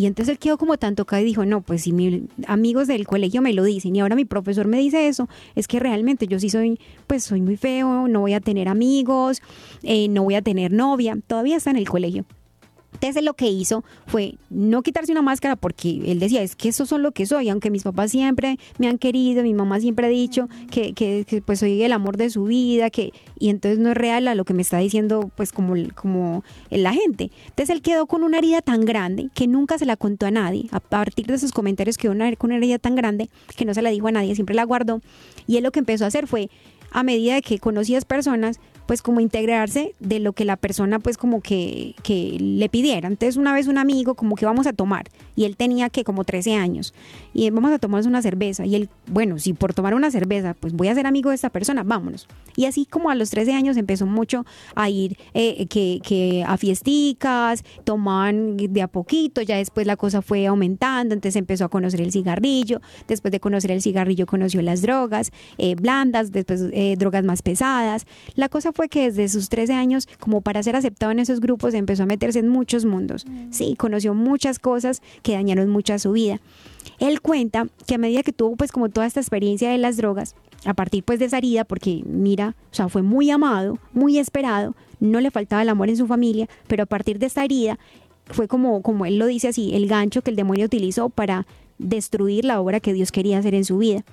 [0.00, 3.06] Y entonces él quedó como tan tocado y dijo, no, pues si mis amigos del
[3.06, 6.40] colegio me lo dicen y ahora mi profesor me dice eso, es que realmente yo
[6.40, 9.42] sí soy, pues soy muy feo, no voy a tener amigos,
[9.82, 12.24] eh, no voy a tener novia, todavía está en el colegio.
[12.94, 16.86] Entonces lo que hizo fue no quitarse una máscara porque él decía, es que eso
[16.86, 20.10] son lo que soy, aunque mis papás siempre me han querido, mi mamá siempre ha
[20.10, 23.96] dicho que, que, pues soy el amor de su vida, que y entonces no es
[23.96, 27.30] real a lo que me está diciendo pues como, como la gente.
[27.46, 30.66] Entonces él quedó con una herida tan grande que nunca se la contó a nadie.
[30.72, 33.82] A partir de esos comentarios quedó una, con una herida tan grande que no se
[33.82, 35.00] la dijo a nadie, siempre la guardó.
[35.46, 36.50] Y él lo que empezó a hacer fue,
[36.90, 41.42] a medida que conocías personas, pues como integrarse de lo que la persona pues como
[41.42, 43.06] que, que le pidiera.
[43.06, 45.04] Entonces una vez un amigo como que vamos a tomar
[45.36, 46.92] y él tenía que como 13 años
[47.32, 50.72] y vamos a tomarnos una cerveza y él, bueno, si por tomar una cerveza pues
[50.72, 52.26] voy a ser amigo de esta persona, vámonos.
[52.56, 56.56] Y así como a los 13 años empezó mucho a ir eh, que, que a
[56.56, 62.00] fiesticas, tomaban de a poquito, ya después la cosa fue aumentando, entonces empezó a conocer
[62.00, 67.22] el cigarrillo, después de conocer el cigarrillo conoció las drogas eh, blandas, después eh, drogas
[67.22, 68.04] más pesadas.
[68.34, 71.40] La cosa fue fue que desde sus 13 años, como para ser aceptado en esos
[71.40, 73.26] grupos, empezó a meterse en muchos mundos.
[73.26, 73.52] Mm.
[73.52, 76.40] Sí, conoció muchas cosas que dañaron mucho a su vida.
[76.98, 80.34] Él cuenta que a medida que tuvo pues como toda esta experiencia de las drogas,
[80.64, 84.74] a partir pues de esa herida, porque mira, o sea, fue muy amado, muy esperado,
[84.98, 87.78] no le faltaba el amor en su familia, pero a partir de esta herida
[88.24, 92.46] fue como, como él lo dice así, el gancho que el demonio utilizó para destruir
[92.46, 94.04] la obra que Dios quería hacer en su vida.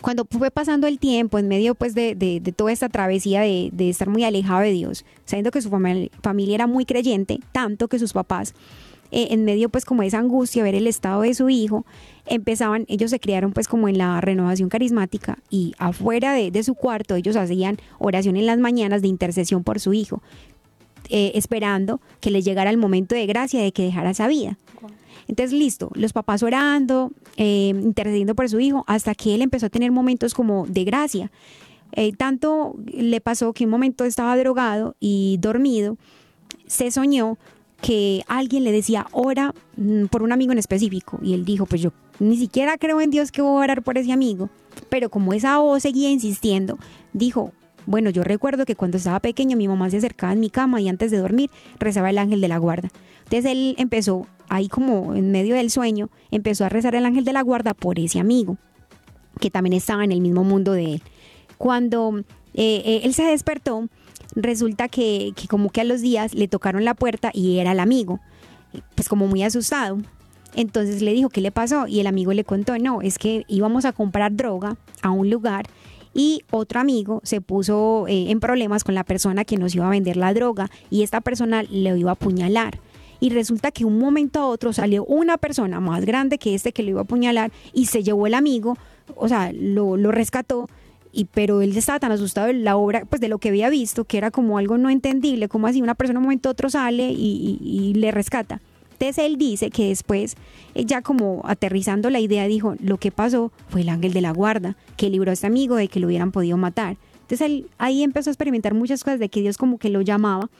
[0.00, 3.88] Cuando fue pasando el tiempo, en medio pues de, de, toda esta travesía de, de,
[3.88, 8.12] estar muy alejado de Dios, sabiendo que su familia era muy creyente, tanto que sus
[8.12, 8.54] papás,
[9.10, 11.84] eh, en medio pues como de esa angustia, ver el estado de su hijo,
[12.26, 17.14] empezaban, ellos se criaron pues como en la renovación carismática y afuera de, su cuarto
[17.14, 20.22] ellos hacían oración en las mañanas de intercesión por su hijo,
[21.08, 24.58] eh, esperando que le llegara el momento de gracia de que dejara esa vida.
[25.28, 29.70] Entonces, listo, los papás orando, eh, intercediendo por su hijo, hasta que él empezó a
[29.70, 31.30] tener momentos como de gracia.
[31.92, 35.96] Eh, tanto le pasó que un momento estaba drogado y dormido,
[36.66, 37.38] se soñó
[37.80, 41.18] que alguien le decía, ora mm, por un amigo en específico.
[41.22, 43.98] Y él dijo, pues yo ni siquiera creo en Dios que voy a orar por
[43.98, 44.48] ese amigo.
[44.88, 46.78] Pero como esa voz seguía insistiendo,
[47.12, 47.52] dijo,
[47.86, 50.88] bueno, yo recuerdo que cuando estaba pequeño mi mamá se acercaba en mi cama y
[50.88, 52.88] antes de dormir rezaba el ángel de la guarda.
[53.24, 57.32] Entonces él empezó, ahí como en medio del sueño, empezó a rezar el ángel de
[57.32, 58.58] la guarda por ese amigo,
[59.40, 61.02] que también estaba en el mismo mundo de él.
[61.58, 62.18] Cuando
[62.54, 63.88] eh, eh, él se despertó,
[64.34, 68.20] resulta que, como que a los días le tocaron la puerta y era el amigo,
[68.94, 69.98] pues como muy asustado.
[70.54, 71.86] Entonces le dijo, ¿qué le pasó?
[71.86, 75.66] Y el amigo le contó, no, es que íbamos a comprar droga a un lugar
[76.14, 79.90] y otro amigo se puso eh, en problemas con la persona que nos iba a
[79.90, 82.78] vender la droga y esta persona le iba a apuñalar.
[83.20, 86.82] Y resulta que un momento a otro salió una persona más grande que este que
[86.82, 88.76] lo iba a apuñalar y se llevó el amigo,
[89.14, 90.68] o sea, lo, lo rescató
[91.16, 94.04] y pero él estaba tan asustado de la obra, pues de lo que había visto,
[94.04, 97.10] que era como algo no entendible, como así una persona un momento a otro sale
[97.10, 98.60] y, y, le rescata.
[98.92, 100.36] Entonces él dice que después,
[100.74, 104.30] eh, ya como aterrizando la idea, dijo, lo que pasó fue el ángel de la
[104.30, 106.98] guarda, que libró a este amigo de que lo hubieran podido matar.
[107.22, 110.50] Entonces él ahí empezó a experimentar muchas cosas de que Dios como que lo llamaba.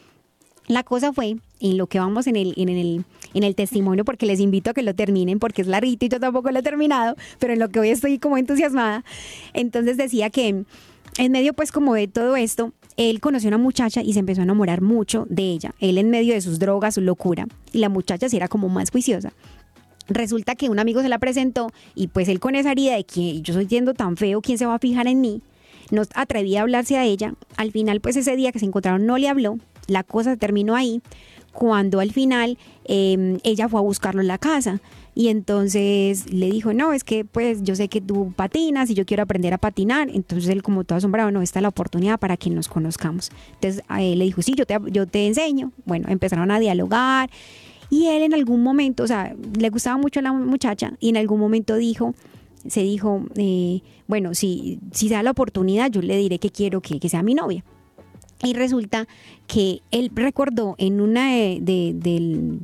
[0.68, 4.26] La cosa fue, en lo que vamos en el, en el, en el testimonio, porque
[4.26, 7.14] les invito a que lo terminen, porque es larguito y yo tampoco lo he terminado,
[7.38, 9.05] pero en lo que hoy estoy como entusiasmada.
[9.55, 10.64] Entonces decía que
[11.18, 14.40] en medio pues como de todo esto, él conoció a una muchacha y se empezó
[14.40, 15.74] a enamorar mucho de ella.
[15.81, 17.46] Él en medio de sus drogas, su locura.
[17.72, 19.33] Y la muchacha sí era como más juiciosa.
[20.09, 23.40] Resulta que un amigo se la presentó y pues él con esa herida de que
[23.40, 25.42] yo soy siendo tan feo, ¿quién se va a fijar en mí?
[25.90, 27.35] No atrevía a hablarse a ella.
[27.57, 29.59] Al final pues ese día que se encontraron no le habló.
[29.87, 31.01] La cosa terminó ahí
[31.53, 34.81] cuando al final eh, ella fue a buscarlo en la casa
[35.14, 39.07] y entonces le dijo, no, es que pues yo sé que tú patinas y yo
[39.07, 40.11] quiero aprender a patinar.
[40.12, 43.31] Entonces él como todo asombrado, no, esta es la oportunidad para que nos conozcamos.
[43.55, 45.72] Entonces él le dijo, sí, yo te, yo te enseño.
[45.87, 47.31] Bueno, empezaron a dialogar
[47.88, 51.16] y él en algún momento, o sea, le gustaba mucho a la muchacha y en
[51.16, 52.14] algún momento dijo,
[52.68, 57.01] se dijo, eh, bueno, si, si da la oportunidad, yo le diré que quiero que,
[57.01, 57.64] que sea mi novia.
[58.44, 59.09] Y resulta
[59.46, 62.61] que él recordó en una de,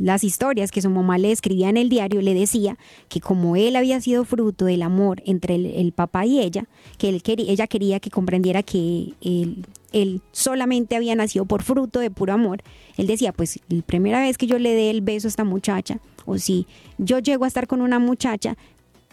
[0.00, 3.76] las historias que su mamá le escribía en el diario, le decía que como él
[3.76, 6.64] había sido fruto del amor entre el, el papá y ella,
[6.96, 12.00] que él quería, ella quería que comprendiera que él, él solamente había nacido por fruto
[12.00, 12.62] de puro amor.
[12.96, 15.98] Él decía, pues la primera vez que yo le dé el beso a esta muchacha,
[16.24, 16.66] o si
[16.96, 18.56] yo llego a estar con una muchacha,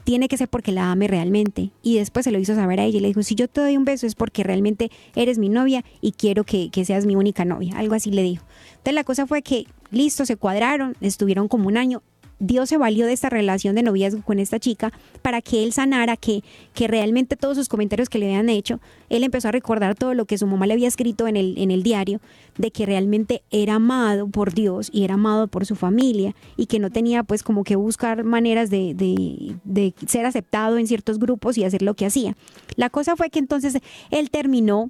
[0.04, 1.72] tiene que ser porque la ame realmente.
[1.82, 3.78] Y después se lo hizo saber a ella y le dijo, si yo te doy
[3.78, 7.46] un beso es porque realmente eres mi novia y quiero que, que seas mi única
[7.46, 7.78] novia.
[7.78, 8.46] Algo así le dijo.
[8.72, 12.02] Entonces la cosa fue que, listo, se cuadraron, estuvieron como un año.
[12.40, 16.18] Dios se valió de esta relación de noviazgo con esta chica para que él sanara,
[16.18, 20.14] que, que realmente todos sus comentarios que le habían hecho, él empezó a recordar todo
[20.14, 22.22] lo que su mamá le había escrito en el, en el diario,
[22.58, 26.80] de que realmente era amado por Dios y era amado por su familia y que
[26.80, 31.58] no tenía pues como que buscar maneras de, de, de ser aceptado en ciertos grupos
[31.58, 32.36] y hacer lo que hacía.
[32.76, 33.78] La cosa fue que entonces
[34.12, 34.90] él terminó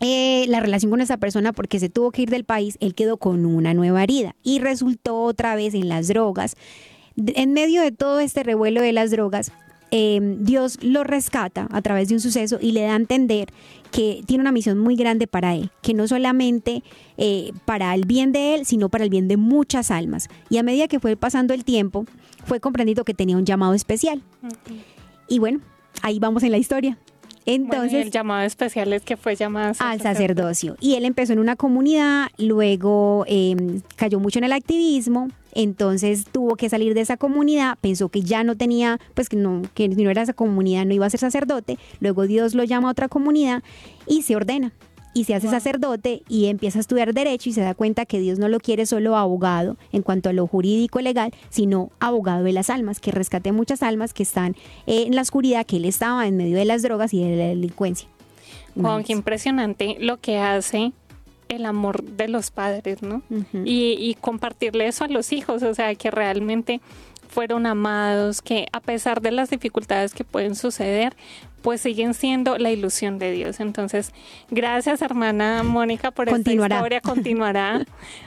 [0.00, 3.18] eh, la relación con esa persona porque se tuvo que ir del país, él quedó
[3.18, 6.56] con una nueva herida y resultó otra vez en las drogas.
[7.16, 9.52] En medio de todo este revuelo de las drogas,
[9.90, 13.48] eh, Dios lo rescata a través de un suceso y le da a entender
[13.90, 16.82] que tiene una misión muy grande para él, que no solamente
[17.18, 20.28] eh, para el bien de él, sino para el bien de muchas almas.
[20.48, 22.06] Y a medida que fue pasando el tiempo,
[22.44, 24.22] fue comprendido que tenía un llamado especial.
[25.28, 25.60] Y bueno,
[26.02, 26.96] ahí vamos en la historia.
[27.54, 30.76] Entonces, bueno, el llamado especial es que fue llamado al sacerdocio.
[30.80, 33.56] Y él empezó en una comunidad, luego eh,
[33.96, 38.44] cayó mucho en el activismo, entonces tuvo que salir de esa comunidad, pensó que ya
[38.44, 41.78] no tenía, pues que no, que no era esa comunidad, no iba a ser sacerdote,
[42.00, 43.62] luego Dios lo llama a otra comunidad
[44.06, 44.72] y se ordena
[45.12, 45.54] y se hace wow.
[45.54, 48.86] sacerdote y empieza a estudiar derecho y se da cuenta que Dios no lo quiere
[48.86, 53.52] solo abogado en cuanto a lo jurídico legal, sino abogado de las almas, que rescate
[53.52, 54.56] muchas almas que están
[54.86, 58.08] en la oscuridad, que él estaba en medio de las drogas y de la delincuencia.
[58.76, 60.92] Wow, qué impresionante lo que hace
[61.48, 63.22] el amor de los padres, ¿no?
[63.28, 63.62] Uh -huh.
[63.64, 66.80] y, y compartirle eso a los hijos, o sea, que realmente
[67.30, 71.16] fueron amados, que a pesar de las dificultades que pueden suceder,
[71.62, 73.60] pues siguen siendo la ilusión de Dios.
[73.60, 74.12] Entonces,
[74.50, 77.86] gracias hermana Mónica por esta historia, continuará.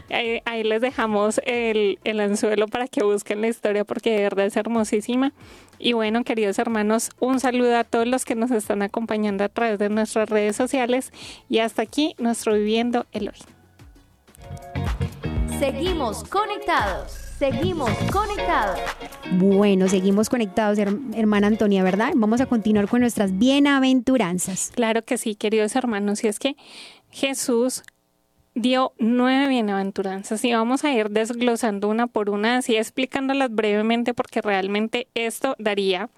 [0.45, 4.55] ahí, les dejamos el, el anzuelo para que busquen la historia porque de verdad es
[4.55, 5.33] hermosísima.
[5.79, 9.79] Y bueno, queridos hermanos, un saludo a todos los que nos están acompañando a través
[9.79, 11.11] de nuestras redes sociales
[11.49, 13.35] y hasta aquí nuestro Viviendo el Hoy.
[15.59, 17.22] Seguimos conectados.
[17.37, 18.79] Seguimos conectados.
[19.31, 22.11] Bueno, seguimos conectados, hermana Antonia, ¿verdad?
[22.15, 24.71] Vamos a continuar con nuestras bienaventuranzas.
[24.75, 26.55] Claro que sí, queridos hermanos, y es que
[27.09, 27.83] Jesús
[28.55, 34.41] dio nueve bienaventuranzas y vamos a ir desglosando una por una, así explicándolas brevemente porque
[34.41, 36.09] realmente esto daría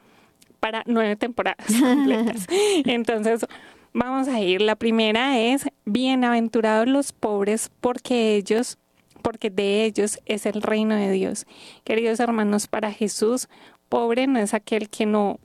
[0.60, 2.48] para nueve temporadas completas.
[2.86, 3.46] Entonces,
[3.94, 4.62] vamos a ir.
[4.62, 8.78] La primera es, bienaventurados los pobres porque ellos
[9.26, 11.48] porque de ellos es el reino de Dios.
[11.84, 13.50] Queridos hermanos, para Jesús,
[13.90, 15.40] pobre no es aquel que no,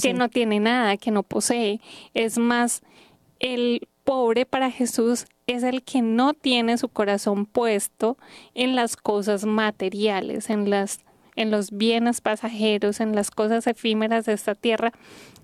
[0.00, 1.82] que no tiene nada, que no posee.
[2.14, 2.80] Es más,
[3.38, 8.16] el pobre para Jesús es el que no tiene su corazón puesto
[8.54, 11.00] en las cosas materiales, en las
[11.34, 14.92] en los bienes pasajeros, en las cosas efímeras de esta tierra,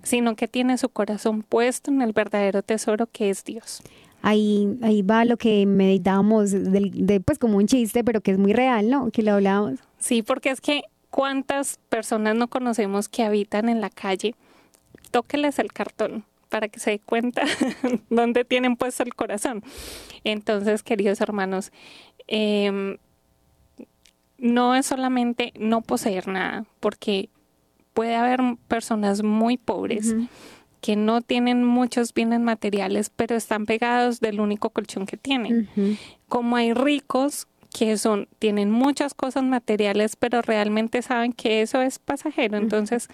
[0.02, 3.82] sino que tiene su corazón puesto en el verdadero tesoro que es Dios
[4.22, 8.52] ahí, ahí va lo que meditábamos, de, pues como un chiste, pero que es muy
[8.52, 9.10] real, ¿no?
[9.10, 9.80] Que lo hablábamos.
[9.98, 14.34] Sí, porque es que cuántas personas no conocemos que habitan en la calle.
[15.10, 17.42] Tóqueles el cartón para que se dé cuenta
[18.10, 19.62] dónde tienen puesto el corazón.
[20.24, 21.72] Entonces, queridos hermanos,
[22.28, 22.96] em,
[24.38, 27.28] no es solamente no poseer nada, porque
[27.94, 30.14] puede haber personas muy pobres
[30.82, 35.68] que no tienen muchos bienes materiales, pero están pegados del único colchón que tienen.
[36.28, 42.00] Como hay ricos que son tienen muchas cosas materiales, pero realmente saben que eso es
[42.00, 42.58] pasajero.
[42.58, 43.08] Entonces,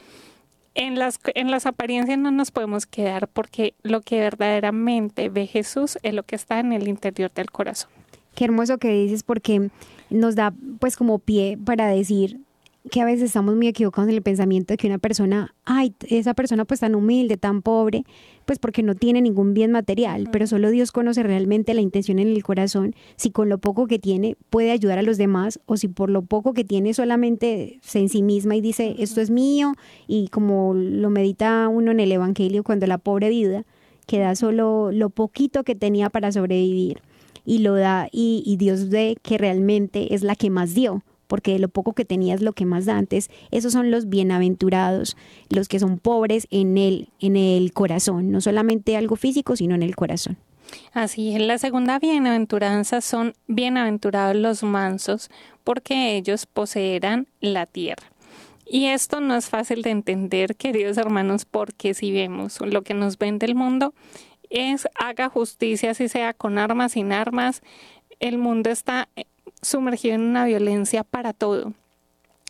[0.75, 5.99] en las en las apariencias no nos podemos quedar porque lo que verdaderamente ve Jesús
[6.03, 7.91] es lo que está en el interior del corazón.
[8.35, 9.71] Qué hermoso que dices porque
[10.09, 12.41] nos da pues como pie para decir
[12.89, 16.35] que a veces estamos muy equivocados en el pensamiento de que una persona, ay, esa
[16.35, 18.05] persona pues tan humilde, tan pobre,
[18.45, 22.29] pues porque no tiene ningún bien material, pero solo Dios conoce realmente la intención en
[22.29, 25.89] el corazón, si con lo poco que tiene puede ayudar a los demás o si
[25.89, 29.75] por lo poco que tiene solamente se en sí misma y dice, esto es mío
[30.07, 33.65] y como lo medita uno en el Evangelio cuando la pobre viuda
[34.07, 37.03] queda solo lo poquito que tenía para sobrevivir
[37.45, 41.53] y lo da y, y Dios ve que realmente es la que más dio porque
[41.53, 45.17] de lo poco que tenías lo que más da antes, esos son los bienaventurados,
[45.49, 49.85] los que son pobres en el, en el corazón, no solamente algo físico, sino en
[49.85, 50.37] el corazón.
[50.93, 55.31] Así es, la segunda bienaventuranza son bienaventurados los mansos,
[55.65, 58.05] porque ellos poseerán la tierra.
[58.71, 63.17] Y esto no es fácil de entender, queridos hermanos, porque si vemos lo que nos
[63.17, 63.95] vende el mundo,
[64.51, 67.63] es haga justicia, si sea con armas, sin armas.
[68.21, 69.09] El mundo está
[69.63, 71.73] sumergido en una violencia para todo.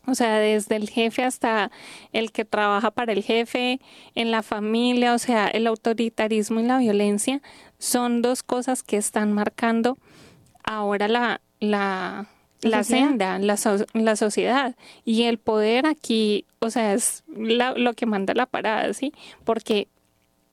[0.08, 1.70] O sea, desde el jefe hasta
[2.12, 3.78] el que trabaja para el jefe,
[4.14, 7.42] en la familia, o sea, el autoritarismo y la violencia
[7.78, 9.98] son dos cosas que están marcando
[10.64, 12.26] ahora la, la,
[12.62, 13.58] la, senda, la,
[13.92, 14.76] la, sociedad.
[15.04, 19.12] Y el poder aquí, o sea, es lo que manda la parada, ¿sí?
[19.44, 19.88] Porque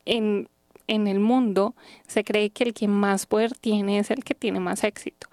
[0.04, 0.50] en,
[0.88, 1.76] en el mundo
[2.08, 5.30] se cree que el que más poder tiene es el que tiene más éxito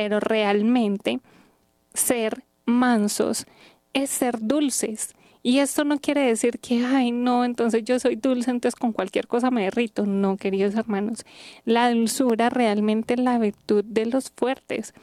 [0.00, 1.20] pero realmente
[1.92, 3.44] ser mansos
[3.92, 5.14] es ser dulces.
[5.42, 9.26] Y esto no quiere decir que, ay, no, entonces yo soy dulce, entonces con cualquier
[9.26, 10.06] cosa me derrito.
[10.06, 11.26] No, queridos hermanos,
[11.66, 14.94] la dulzura realmente es la virtud de los fuertes,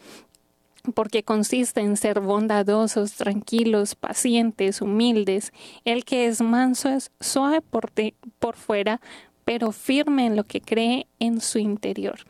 [0.95, 5.53] porque consiste en ser bondadosos, tranquilos, pacientes, humildes.
[5.85, 7.91] El que es manso es suave por,
[8.39, 8.99] por fuera,
[9.45, 12.21] pero firme en lo que cree en su interior.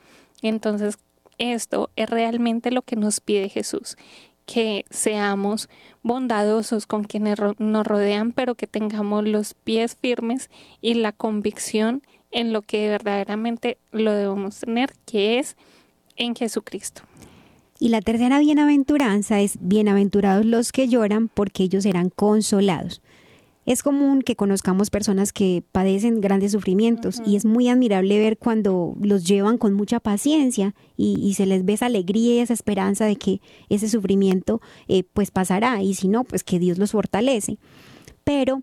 [0.41, 0.97] Entonces,
[1.37, 3.97] esto es realmente lo que nos pide Jesús,
[4.45, 5.69] que seamos
[6.03, 10.49] bondadosos con quienes nos rodean, pero que tengamos los pies firmes
[10.81, 15.57] y la convicción en lo que verdaderamente lo debemos tener, que es
[16.15, 17.03] en Jesucristo.
[17.79, 23.01] Y la tercera bienaventuranza es, bienaventurados los que lloran, porque ellos serán consolados.
[23.67, 28.95] Es común que conozcamos personas que padecen grandes sufrimientos y es muy admirable ver cuando
[29.01, 33.17] los llevan con mucha paciencia y, se les ve esa alegría y esa esperanza de
[33.17, 37.57] que ese sufrimiento eh, pues pasará y si no, pues que Dios los fortalece.
[38.23, 38.61] Pero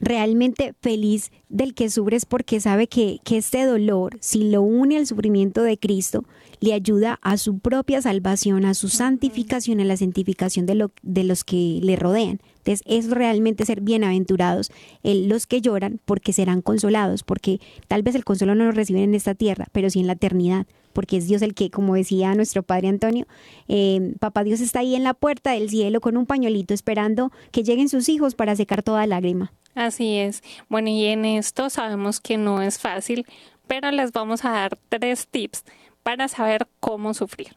[0.00, 4.96] realmente feliz del que sufre es porque sabe que, que este dolor, si lo une
[4.96, 6.24] al sufrimiento de Cristo,
[6.60, 11.24] le ayuda a su propia salvación, a su santificación, a la santificación de, lo, de
[11.24, 12.40] los que le rodean.
[12.58, 14.72] Entonces es realmente ser bienaventurados
[15.04, 19.14] los que lloran porque serán consolados, porque tal vez el consuelo no lo reciben en
[19.14, 22.64] esta tierra, pero sí en la eternidad, porque es Dios el que, como decía nuestro
[22.64, 23.26] Padre Antonio,
[23.68, 27.62] eh, Papá Dios está ahí en la puerta del cielo con un pañuelito esperando que
[27.62, 29.52] lleguen sus hijos para secar toda lágrima.
[29.76, 30.42] Así es.
[30.70, 33.26] Bueno, y en esto sabemos que no es fácil,
[33.66, 35.64] pero les vamos a dar tres tips
[36.02, 37.56] para saber cómo sufrir.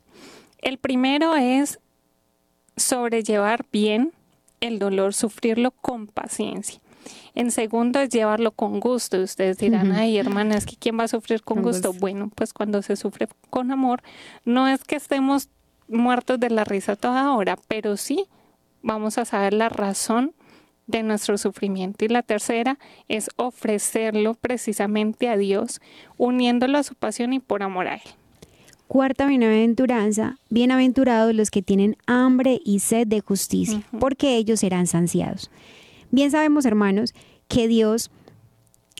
[0.59, 1.79] El primero es
[2.75, 4.13] sobrellevar bien
[4.59, 6.81] el dolor, sufrirlo con paciencia.
[7.33, 9.21] En segundo es llevarlo con gusto.
[9.21, 11.93] Ustedes dirán, ay hermana, es que ¿quién va a sufrir con, gusto?
[11.93, 14.01] Bueno, pues cuando se sufre con amor,
[14.45, 15.49] no es que estemos
[15.87, 18.25] muertos de la risa toda hora, pero sí
[18.81, 20.33] vamos a saber la razón
[20.89, 22.03] de nuestro sufrimiento.
[22.03, 25.81] Y la tercera es ofrecerlo precisamente a Dios,
[26.17, 28.01] uniéndolo a su pasión y por amor a Él.
[28.87, 35.51] Cuarta bienaventuranza, bienaventurados los que tienen hambre y sed de justicia, porque ellos serán saciados.
[36.09, 37.13] Bien sabemos, hermanos,
[37.47, 38.09] que Dios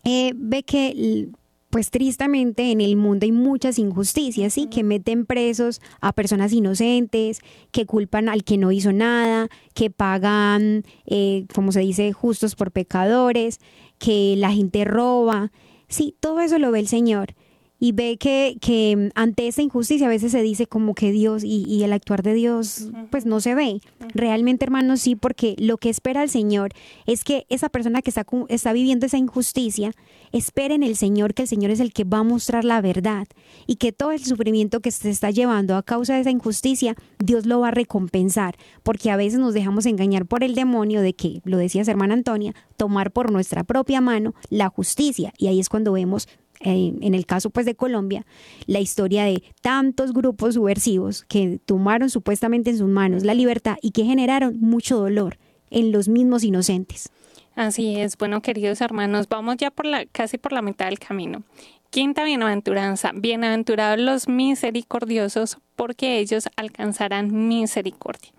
[0.03, 1.27] eh, ve que
[1.69, 4.67] pues tristemente en el mundo hay muchas injusticias, ¿sí?
[4.67, 7.41] Que meten presos a personas inocentes,
[7.71, 12.71] que culpan al que no hizo nada, que pagan, eh, como se dice, justos por
[12.71, 13.59] pecadores,
[13.99, 15.51] que la gente roba.
[15.87, 17.35] Sí, todo eso lo ve el Señor
[17.79, 21.83] y ve que, que ante esa injusticia a veces se dice como que Dios y,
[21.83, 23.79] el actuar de Dios pues no se ve.
[24.13, 26.71] Realmente hermanos sí, porque lo que espera el Señor
[27.05, 29.91] es que esa persona que está, está viviendo esa injusticia
[30.31, 33.27] espere en el Señor que el Señor es el que va a mostrar la verdad
[33.65, 37.45] y que todo el sufrimiento que se está llevando a causa de esa injusticia Dios
[37.45, 41.41] lo va a recompensar porque a veces nos dejamos engañar por el demonio de que,
[41.45, 45.33] lo decía su hermana Antonia, tomar por nuestra propia mano la justicia.
[45.37, 46.27] Y ahí es cuando vemos
[46.59, 48.25] en el caso pues de Colombia,
[48.65, 53.91] la historia de tantos grupos subversivos que tomaron supuestamente en sus manos la libertad y
[53.91, 55.37] que generaron mucho dolor
[55.69, 57.09] en los mismos inocentes.
[57.55, 61.43] Así es, bueno queridos hermanos, vamos ya por la casi por la mitad del camino.
[61.89, 68.31] Quinta bienaventuranza, bienaventurados los misericordiosos, porque ellos alcanzarán misericordia.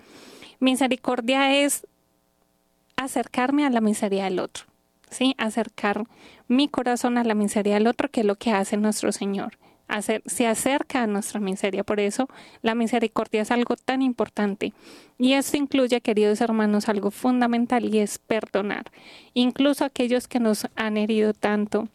[0.61, 1.85] Misericordia es
[2.95, 4.70] acercarme a la miseria del otro.
[5.11, 5.35] ¿Sí?
[5.39, 6.05] Acercar
[6.49, 9.59] mi corazón a la miseria del otro, que es lo que hace nuestro Señor.
[9.89, 11.83] Hacer, se acerca a nuestra miseria.
[11.83, 12.29] Por eso
[12.63, 14.73] la misericordia es algo tan importante.
[15.19, 18.85] Y esto incluye, queridos hermanos, algo fundamental y es perdonar.
[19.35, 21.89] Incluso aquellos que nos han herido tanto,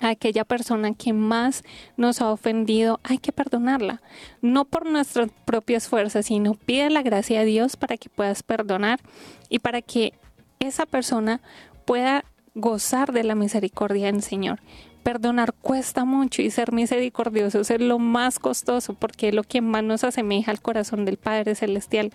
[0.00, 1.62] a aquella persona que más
[1.96, 4.02] nos ha ofendido, hay que perdonarla.
[4.42, 9.00] No por nuestras propias fuerzas, sino pide la gracia a Dios para que puedas perdonar
[9.48, 10.14] y para que
[10.60, 11.40] esa persona
[11.84, 12.24] pueda
[12.54, 14.60] gozar de la misericordia del Señor.
[15.02, 19.84] Perdonar cuesta mucho y ser misericordioso es lo más costoso porque es lo que más
[19.84, 22.10] nos asemeja al corazón del Padre Celestial.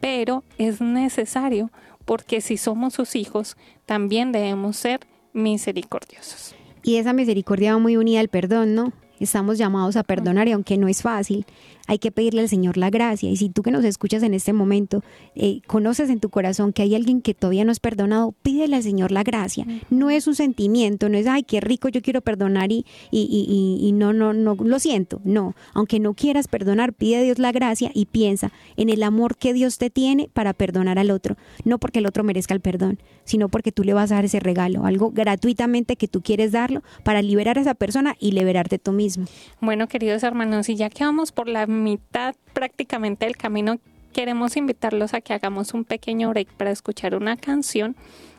[0.00, 1.70] Pero es necesario
[2.04, 5.00] porque si somos sus hijos, también debemos ser
[5.32, 6.54] misericordiosos.
[6.82, 8.92] Y esa misericordia va muy unida al perdón, ¿no?
[9.20, 11.46] Estamos llamados a perdonar y aunque no es fácil,
[11.92, 13.30] hay que pedirle al Señor la gracia.
[13.30, 16.80] Y si tú que nos escuchas en este momento, eh, conoces en tu corazón que
[16.80, 19.66] hay alguien que todavía no es perdonado, pídele al Señor la gracia.
[19.90, 23.92] No es un sentimiento, no es, ay, qué rico, yo quiero perdonar y, y, y,
[23.92, 25.20] no, no, no, lo siento.
[25.24, 29.36] No, aunque no quieras perdonar, pide a Dios la gracia y piensa en el amor
[29.36, 31.36] que Dios te tiene para perdonar al otro.
[31.64, 34.40] No porque el otro merezca el perdón, sino porque tú le vas a dar ese
[34.40, 38.92] regalo, algo gratuitamente que tú quieres darlo para liberar a esa persona y liberarte tú
[38.92, 39.26] mismo.
[39.60, 43.78] Bueno, queridos hermanos, y ya que vamos por la mitad prácticamente del camino,
[44.12, 47.96] queremos invitarlos a que hagamos un pequeño break para escuchar una canción,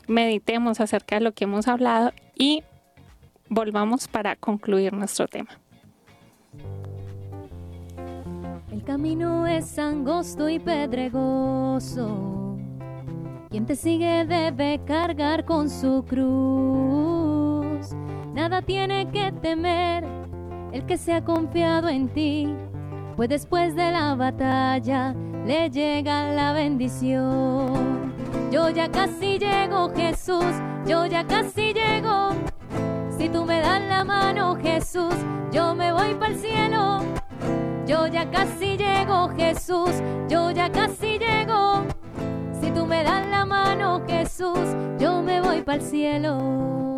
[0.07, 2.63] meditemos acerca de lo que hemos hablado y
[3.49, 5.59] volvamos para concluir nuestro tema.
[8.71, 12.57] El camino es angosto y pedregoso.
[13.49, 17.93] Quien te sigue debe cargar con su cruz.
[18.33, 20.03] Nada tiene que temer
[20.71, 22.47] el que se ha confiado en ti
[23.15, 28.13] pues después de la batalla le llega la bendición.
[28.51, 30.45] Yo ya casi llego, Jesús,
[30.85, 32.29] yo ya casi llego.
[33.17, 35.13] Si tú me das la mano, Jesús,
[35.51, 36.99] yo me voy para el cielo.
[37.85, 39.91] Yo ya casi llego, Jesús,
[40.29, 41.83] yo ya casi llego.
[42.59, 46.92] Si tú me das la mano, Jesús, yo me voy para el cielo.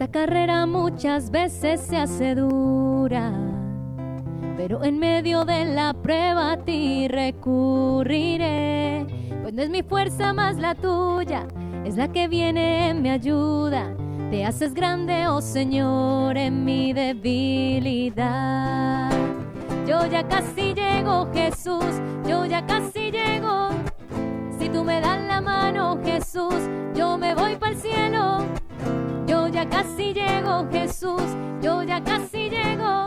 [0.00, 3.30] Esta carrera muchas veces se hace dura,
[4.56, 9.04] pero en medio de la prueba a ti recurriré,
[9.42, 11.46] pues no es mi fuerza más la tuya,
[11.84, 13.94] es la que viene en mi ayuda.
[14.30, 18.22] Te haces grande, oh Señor, en mi debilidad.
[19.86, 23.68] Yo ya casi llego, Jesús, yo ya casi llego.
[24.58, 28.59] Si tú me das la mano, Jesús, yo me voy para el cielo.
[29.30, 31.22] Yo ya casi llego, Jesús,
[31.62, 33.06] yo ya casi llego.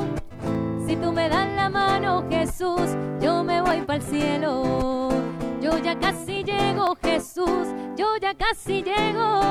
[0.88, 5.10] Si tú me das la mano, Jesús, yo me voy para el cielo.
[5.62, 7.68] Yo ya casi llego, Jesús,
[7.98, 9.42] yo ya casi llego.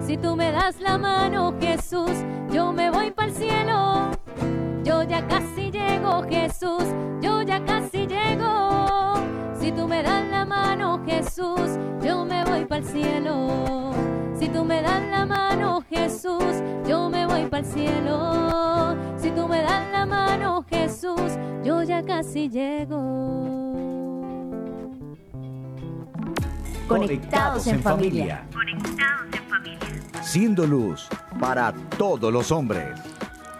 [0.00, 4.10] Si tú me das la mano, Jesús, yo me voy para el cielo.
[4.82, 6.84] Yo ya casi llego, Jesús,
[7.20, 8.80] yo ya casi llego.
[9.60, 13.92] Si tú me das la mano, Jesús, yo me voy para el cielo.
[14.38, 18.96] Si tú me das la mano, Jesús, yo me voy para el cielo.
[19.18, 21.32] Si tú me das la mano, Jesús,
[21.62, 22.96] yo ya casi llego.
[26.88, 28.46] Conectados en familia.
[30.22, 31.06] Siendo luz
[31.38, 32.98] para todos los hombres.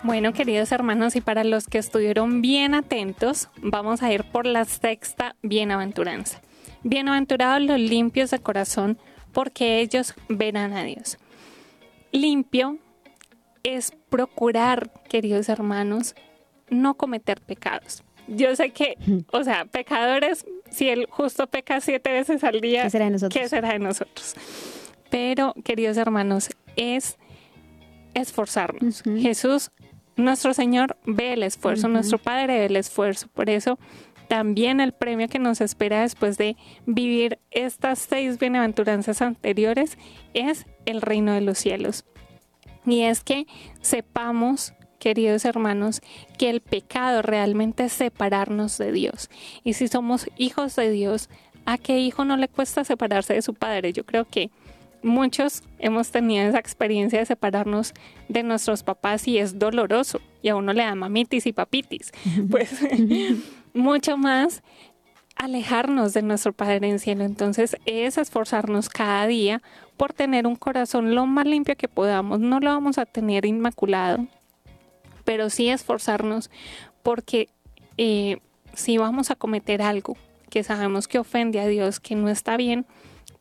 [0.03, 4.65] Bueno, queridos hermanos, y para los que estuvieron bien atentos, vamos a ir por la
[4.65, 6.41] sexta bienaventuranza.
[6.83, 8.99] Bienaventurados los limpios de corazón,
[9.33, 11.19] porque ellos verán a Dios.
[12.13, 12.79] Limpio
[13.63, 16.15] es procurar, queridos hermanos,
[16.71, 18.03] no cometer pecados.
[18.27, 18.97] Yo sé que,
[19.33, 23.43] o sea, pecadores si el justo peca siete veces al día, ¿qué será de nosotros?
[23.43, 24.35] ¿qué será de nosotros?
[25.11, 27.19] Pero, queridos hermanos, es
[28.15, 29.03] esforzarnos.
[29.03, 29.71] Jesús,
[30.21, 33.29] nuestro Señor, ve el esfuerzo, nuestro Padre ve el esfuerzo.
[33.29, 33.79] Por eso,
[34.29, 36.57] también el premio que nos espera después de
[36.87, 39.99] vivir estas seis bienaventuranzas anteriores
[40.35, 42.05] es el reino de los cielos.
[42.87, 43.47] Y es que
[43.81, 46.01] sepamos queridos hermanos,
[46.39, 49.31] que el pecado realmente es separarnos de Dios.
[49.65, 51.29] Y si somos hijos de Dios,
[51.67, 53.93] ¿a qué hijo no le cuesta separarse de su padre?
[53.93, 54.51] Yo creo que
[55.03, 57.95] muchos hemos tenido esa experiencia de separarnos
[58.29, 60.21] de nuestros papás y es doloroso.
[60.43, 62.13] Y a uno le da mamitis y papitis.
[62.51, 62.81] Pues
[63.75, 64.63] mucho más
[65.37, 67.25] alejarnos de nuestro Padre en cielo.
[67.25, 69.63] Entonces es esforzarnos cada día
[69.97, 72.41] por tener un corazón lo más limpio que podamos.
[72.41, 74.27] No lo vamos a tener inmaculado,
[75.25, 76.51] pero sí esforzarnos
[77.03, 77.49] porque
[77.97, 78.39] eh,
[78.75, 80.17] si vamos a cometer algo
[80.51, 82.85] que sabemos que ofende a Dios, que no está bien,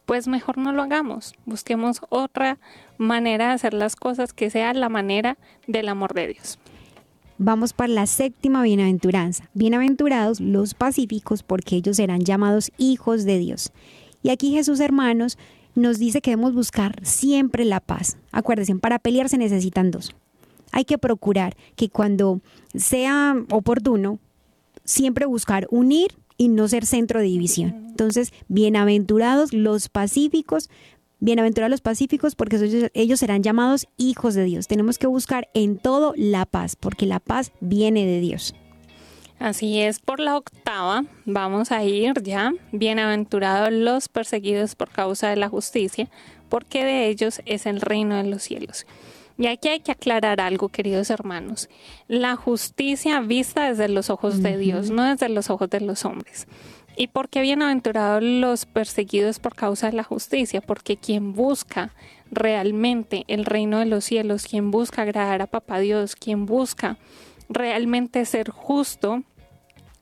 [0.10, 1.36] pues mejor no lo hagamos.
[1.46, 2.58] Busquemos otra
[2.98, 5.38] manera de hacer las cosas que sea la manera
[5.68, 6.58] del amor de Dios.
[7.38, 9.52] Vamos para la séptima bienaventuranza.
[9.54, 13.72] Bienaventurados los pacíficos porque ellos serán llamados hijos de Dios.
[14.24, 15.38] Y aquí Jesús, hermanos,
[15.76, 18.18] nos dice que debemos buscar siempre la paz.
[18.32, 20.16] Acuérdense, para pelear se necesitan dos.
[20.72, 22.42] Hay que procurar que cuando
[22.74, 24.18] sea oportuno,
[24.86, 27.76] siempre buscar unir y no ser centro de división.
[27.90, 30.70] Entonces, bienaventurados los pacíficos,
[31.20, 34.68] bienaventurados los pacíficos porque ellos, serán llamados hijos de Dios.
[34.68, 38.56] Tenemos que buscar en todo la paz, porque la paz viene de Dios.
[39.38, 45.36] Así es, por la octava vamos a ir ya, bienaventurados los perseguidos por causa de
[45.36, 46.10] la justicia,
[46.48, 48.86] porque de ellos es el reino de los cielos.
[49.40, 51.70] Y aquí hay que aclarar algo, queridos hermanos.
[52.10, 56.46] La justicia vista desde los ojos de Dios, no desde los ojos de los hombres.
[56.98, 60.60] ¿Y por qué bienaventurados los perseguidos por causa de la justicia?
[60.60, 61.94] Porque quien busca
[62.30, 66.98] realmente el reino de los cielos, quien busca agradar a Papá Dios, quien busca
[67.48, 69.24] realmente ser justo,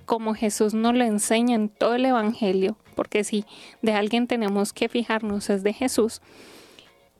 [0.08, 3.46] como Jesús nos lo enseña en todo el Evangelio, porque si
[3.84, 6.24] de alguien tenemos que fijarnos es de Jesús,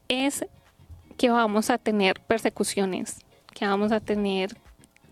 [0.08, 0.48] es
[1.18, 3.18] que vamos a tener persecuciones,
[3.54, 4.58] que vamos a tener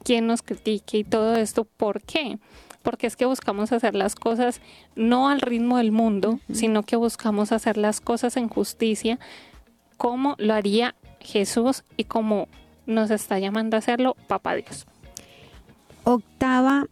[0.04, 1.66] quien nos critique y todo esto.
[1.66, 2.38] ¿Por qué?
[2.84, 4.62] Porque es que buscamos hacer las cosas
[4.96, 9.20] no al ritmo del mundo, sino que buscamos hacer las cosas en justicia
[9.98, 12.48] como lo haría Jesús y como
[12.86, 14.86] nos está llamando a hacerlo Papá Dios.
[16.04, 16.86] Octava,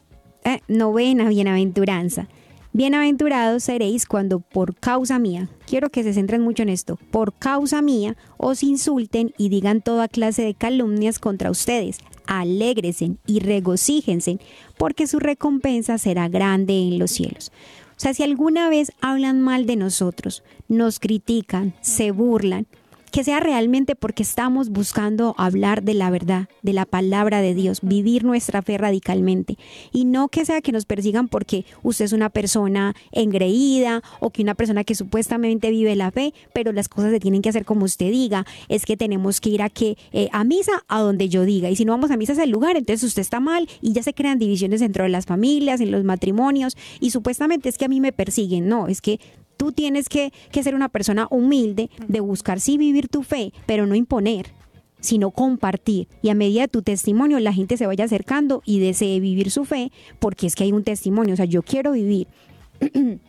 [0.44, 2.28] eh, novena bienaventuranza.
[2.76, 7.84] Bienaventurados seréis cuando por causa mía, quiero que se centren mucho en esto, por causa
[7.84, 12.00] mía os insulten y digan toda clase de calumnias contra ustedes.
[12.26, 14.40] Alégresen y regocíjense,
[14.76, 17.52] porque su recompensa será grande en los cielos.
[17.96, 22.66] O sea, si alguna vez hablan mal de nosotros, nos critican, se burlan,
[23.14, 27.82] que sea realmente porque estamos buscando hablar de la verdad, de la palabra de Dios,
[27.84, 29.56] vivir nuestra fe radicalmente.
[29.92, 34.42] Y no que sea que nos persigan porque usted es una persona engreída o que
[34.42, 37.86] una persona que supuestamente vive la fe, pero las cosas se tienen que hacer como
[37.86, 38.48] usted diga.
[38.68, 41.70] Es que tenemos que ir a, que, eh, a misa a donde yo diga.
[41.70, 44.02] Y si no vamos a misa es el lugar, entonces usted está mal y ya
[44.02, 46.76] se crean divisiones dentro de las familias, en los matrimonios.
[47.00, 48.68] Y supuestamente es que a mí me persiguen.
[48.68, 49.20] No, es que
[49.58, 53.96] tú tienes que, ser una persona humilde de buscar sí vivir tu fe, pero no
[53.96, 54.52] imponer
[55.00, 56.08] sino compartir.
[56.22, 59.66] Y a medida de tu testimonio la gente se vaya acercando y desee vivir su
[59.66, 62.28] fe, porque es que hay un testimonio, o sea, yo quiero vivir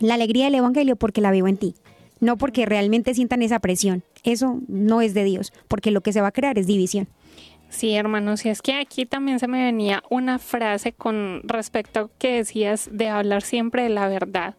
[0.00, 1.74] la alegría del Evangelio porque la vivo en ti,
[2.20, 4.04] no porque realmente sientan esa presión.
[4.24, 7.08] Eso no es de Dios, porque lo que se va a crear es división.
[7.70, 12.10] Sí, hermanos, y es que aquí también se me venía una frase con respecto a
[12.18, 14.54] que decías de hablar siempre de la verdad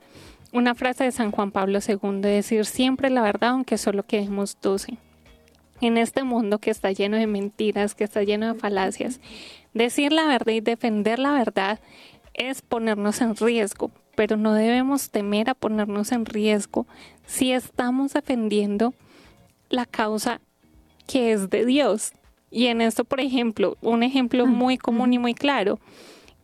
[0.51, 4.97] una frase de San Juan Pablo II, decir siempre la verdad aunque solo quedemos doce.
[5.81, 9.21] En este mundo que está lleno de mentiras, que está lleno de falacias,
[9.73, 11.79] decir la verdad y defender la verdad
[12.33, 16.87] es ponernos en riesgo, pero no debemos temer a ponernos en riesgo
[17.25, 18.93] si estamos defendiendo
[19.69, 20.41] la causa
[21.07, 22.13] que es de Dios.
[22.51, 25.79] Y en esto, por ejemplo, un ejemplo ah, muy común y muy claro,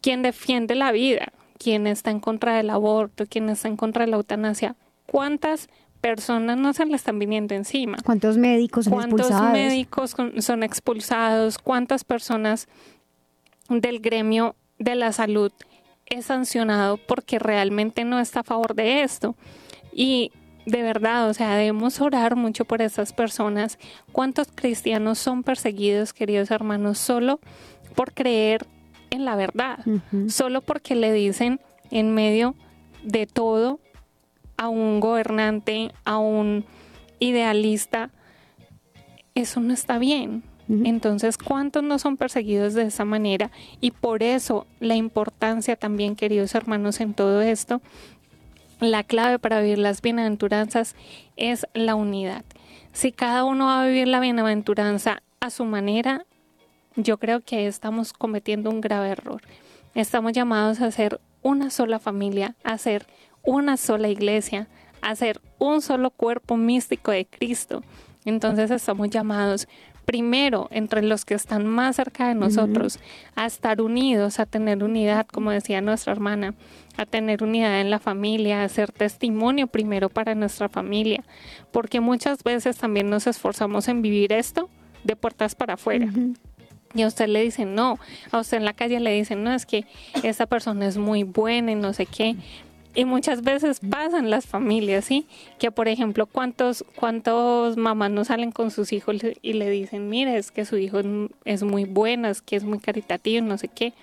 [0.02, 4.12] quien defiende la vida, quién está en contra del aborto, quién está en contra de
[4.12, 4.76] la eutanasia,
[5.06, 5.70] ¿cuántas
[6.02, 7.98] personas no se le están viniendo encima?
[8.04, 11.58] ¿Cuántos médicos son ¿Cuántos médicos son expulsados?
[11.58, 12.68] ¿Cuántas personas
[13.70, 15.52] del gremio de la salud
[16.06, 19.36] es sancionado porque realmente no está a favor de esto?
[19.92, 20.32] Y
[20.66, 23.80] de verdad, o sea, debemos orar mucho por esas personas.
[24.12, 27.40] ¿Cuántos cristianos son perseguidos, queridos hermanos, solo
[27.96, 28.68] por creer
[29.16, 29.80] en la verdad,
[30.28, 31.60] solo porque le dicen
[31.92, 32.56] en medio
[33.04, 33.80] de todo
[34.58, 36.66] a un gobernante, a un
[37.20, 38.10] idealista,
[39.34, 40.44] eso no está bien.
[40.68, 43.52] Entonces, ¿cuántos no son perseguidos de esa manera?
[43.82, 47.82] Y por eso la importancia también, queridos hermanos, en todo esto,
[48.80, 50.96] la clave para vivir las bienaventuranzas
[51.38, 52.44] es la unidad.
[52.94, 56.26] Si cada uno va a vivir la bienaventuranza a su manera,
[56.96, 59.42] yo creo que estamos cometiendo un grave error.
[59.94, 63.06] Estamos llamados a ser una sola familia, a ser
[63.44, 64.68] una sola iglesia,
[65.02, 67.84] a ser un solo cuerpo místico de Cristo.
[68.26, 69.68] Entonces estamos llamados
[70.06, 73.00] primero entre los que están más cerca de nosotros,
[73.36, 76.54] a estar unidos, a tener unidad, como decía nuestra hermana,
[76.96, 81.24] a tener unidad en la familia, a ser testimonio primero para nuestra familia,
[81.72, 84.70] porque muchas veces también nos esforzamos en vivir esto
[85.04, 86.08] de puertas para afuera.
[86.96, 88.00] Y a usted le dicen no,
[88.32, 89.86] a usted en la calle le dicen no, es que
[90.24, 92.36] esta persona es muy buena y no sé qué.
[92.96, 95.28] Y muchas veces pasan las familias, ¿sí?
[95.60, 100.38] Que por ejemplo, ¿cuántos, cuántos mamás no salen con sus hijos y le dicen, mire,
[100.38, 101.02] es que su hijo
[101.44, 103.94] es muy bueno, es que es muy caritativo, no sé qué.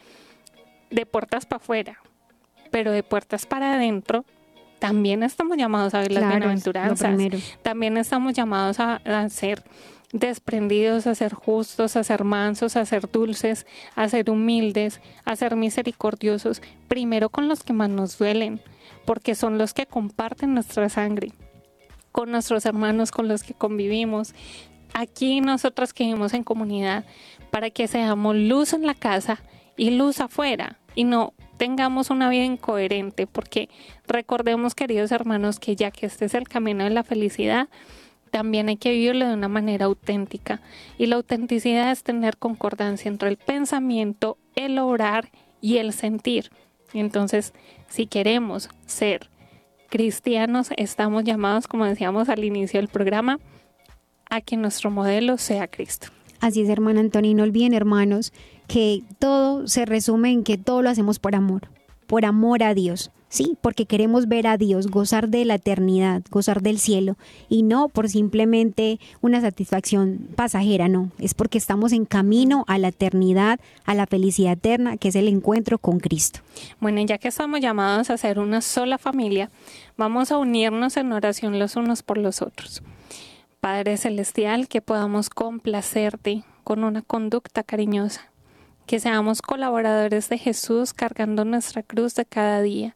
[0.90, 1.99] De puertas para afuera,
[2.70, 4.26] pero de puertas para adentro,
[4.78, 7.16] también estamos llamados a ver las bienaventuranzas.
[7.62, 9.62] También estamos llamados a, a ser
[10.13, 15.57] desprendidos a ser justos, a ser mansos, a ser dulces, a ser humildes, a ser
[15.57, 18.61] misericordiosos, primero con los que más nos duelen,
[19.07, 21.33] porque son los que comparten nuestra sangre,
[22.13, 24.35] con nuestros hermanos con los que convivimos.
[24.93, 27.05] Aquí nosotras que vivimos en comunidad,
[27.51, 29.43] para que seamos luz en la casa
[29.77, 33.71] y luz afuera, y no tengamos una vida incoherente, porque
[34.07, 37.69] recordemos, queridos hermanos, que ya que este es el camino de la felicidad,
[38.33, 40.61] también hay que vivirlo de una manera auténtica.
[40.99, 45.30] Y la autenticidad es tener concordancia entre el pensamiento, el orar
[45.61, 46.51] y el sentir.
[46.95, 47.53] Entonces,
[47.89, 49.28] si queremos ser
[49.91, 53.39] cristianos, estamos llamados, como decíamos al inicio del programa,
[54.30, 56.09] a que nuestro modelo sea Cristo.
[56.41, 57.35] Así es, hermana Antonio.
[57.37, 58.33] No olviden, hermanos,
[58.66, 61.68] que todo se resume en que todo lo hacemos por amor,
[62.07, 63.11] por amor a Dios.
[63.33, 67.16] Sí, porque queremos ver a Dios, gozar de la eternidad, gozar del cielo,
[67.49, 72.89] y no por simplemente una satisfacción pasajera, no, es porque estamos en camino a la
[72.89, 76.41] eternidad, a la felicidad eterna, que es el encuentro con Cristo.
[76.78, 79.51] Bueno, ya que estamos llamados a ser una sola familia,
[79.97, 82.83] vamos a unirnos en oración los unos por los otros.
[83.61, 88.30] Padre Celestial, que podamos complacerte con una conducta cariñosa,
[88.85, 92.95] que seamos colaboradores de Jesús cargando nuestra cruz de cada día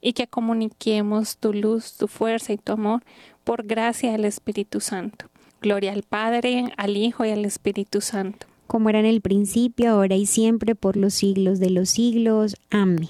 [0.00, 3.02] y que comuniquemos tu luz, tu fuerza y tu amor
[3.44, 5.26] por gracia del Espíritu Santo.
[5.60, 8.46] Gloria al Padre, al Hijo y al Espíritu Santo.
[8.66, 12.56] Como era en el principio, ahora y siempre, por los siglos de los siglos.
[12.70, 13.08] Amén.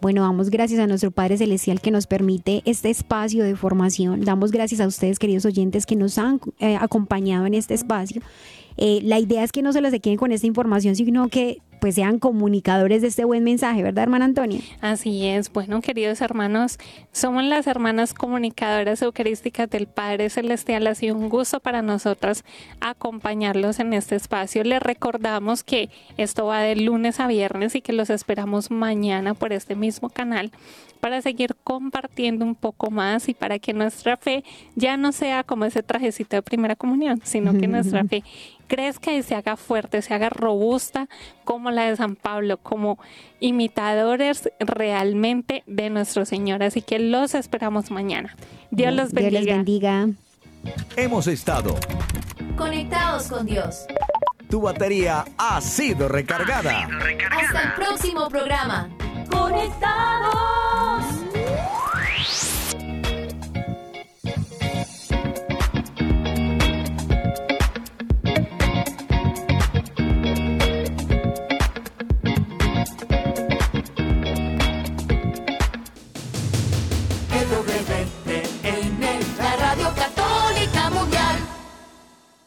[0.00, 4.22] Bueno, damos gracias a nuestro Padre Celestial que nos permite este espacio de formación.
[4.22, 8.22] Damos gracias a ustedes, queridos oyentes, que nos han eh, acompañado en este espacio.
[8.76, 11.94] Eh, la idea es que no se los queden con esta información, sino que pues
[11.94, 14.60] sean comunicadores de este buen mensaje, ¿verdad, hermana Antonia?
[14.80, 15.52] Así es.
[15.52, 16.78] Bueno, queridos hermanos,
[17.12, 20.86] somos las hermanas comunicadoras eucarísticas del Padre Celestial.
[20.86, 22.44] Ha sido un gusto para nosotras
[22.80, 24.64] acompañarlos en este espacio.
[24.64, 29.52] Les recordamos que esto va de lunes a viernes y que los esperamos mañana por
[29.52, 30.50] este mismo canal
[31.00, 35.64] para seguir compartiendo un poco más y para que nuestra fe ya no sea como
[35.64, 38.24] ese trajecito de primera comunión, sino que nuestra fe
[38.66, 41.08] crezca y se haga fuerte, se haga robusta
[41.44, 42.98] como la de San Pablo, como
[43.40, 46.62] imitadores realmente de nuestro Señor.
[46.62, 48.34] Así que los esperamos mañana.
[48.70, 49.30] Dios los bendiga.
[49.30, 50.08] Dios les bendiga.
[50.96, 51.76] Hemos estado.
[52.56, 53.86] Conectados con Dios.
[54.50, 56.88] Tu batería ha sido recargada.
[57.30, 58.88] Hasta el próximo programa.
[59.30, 61.15] Conectados.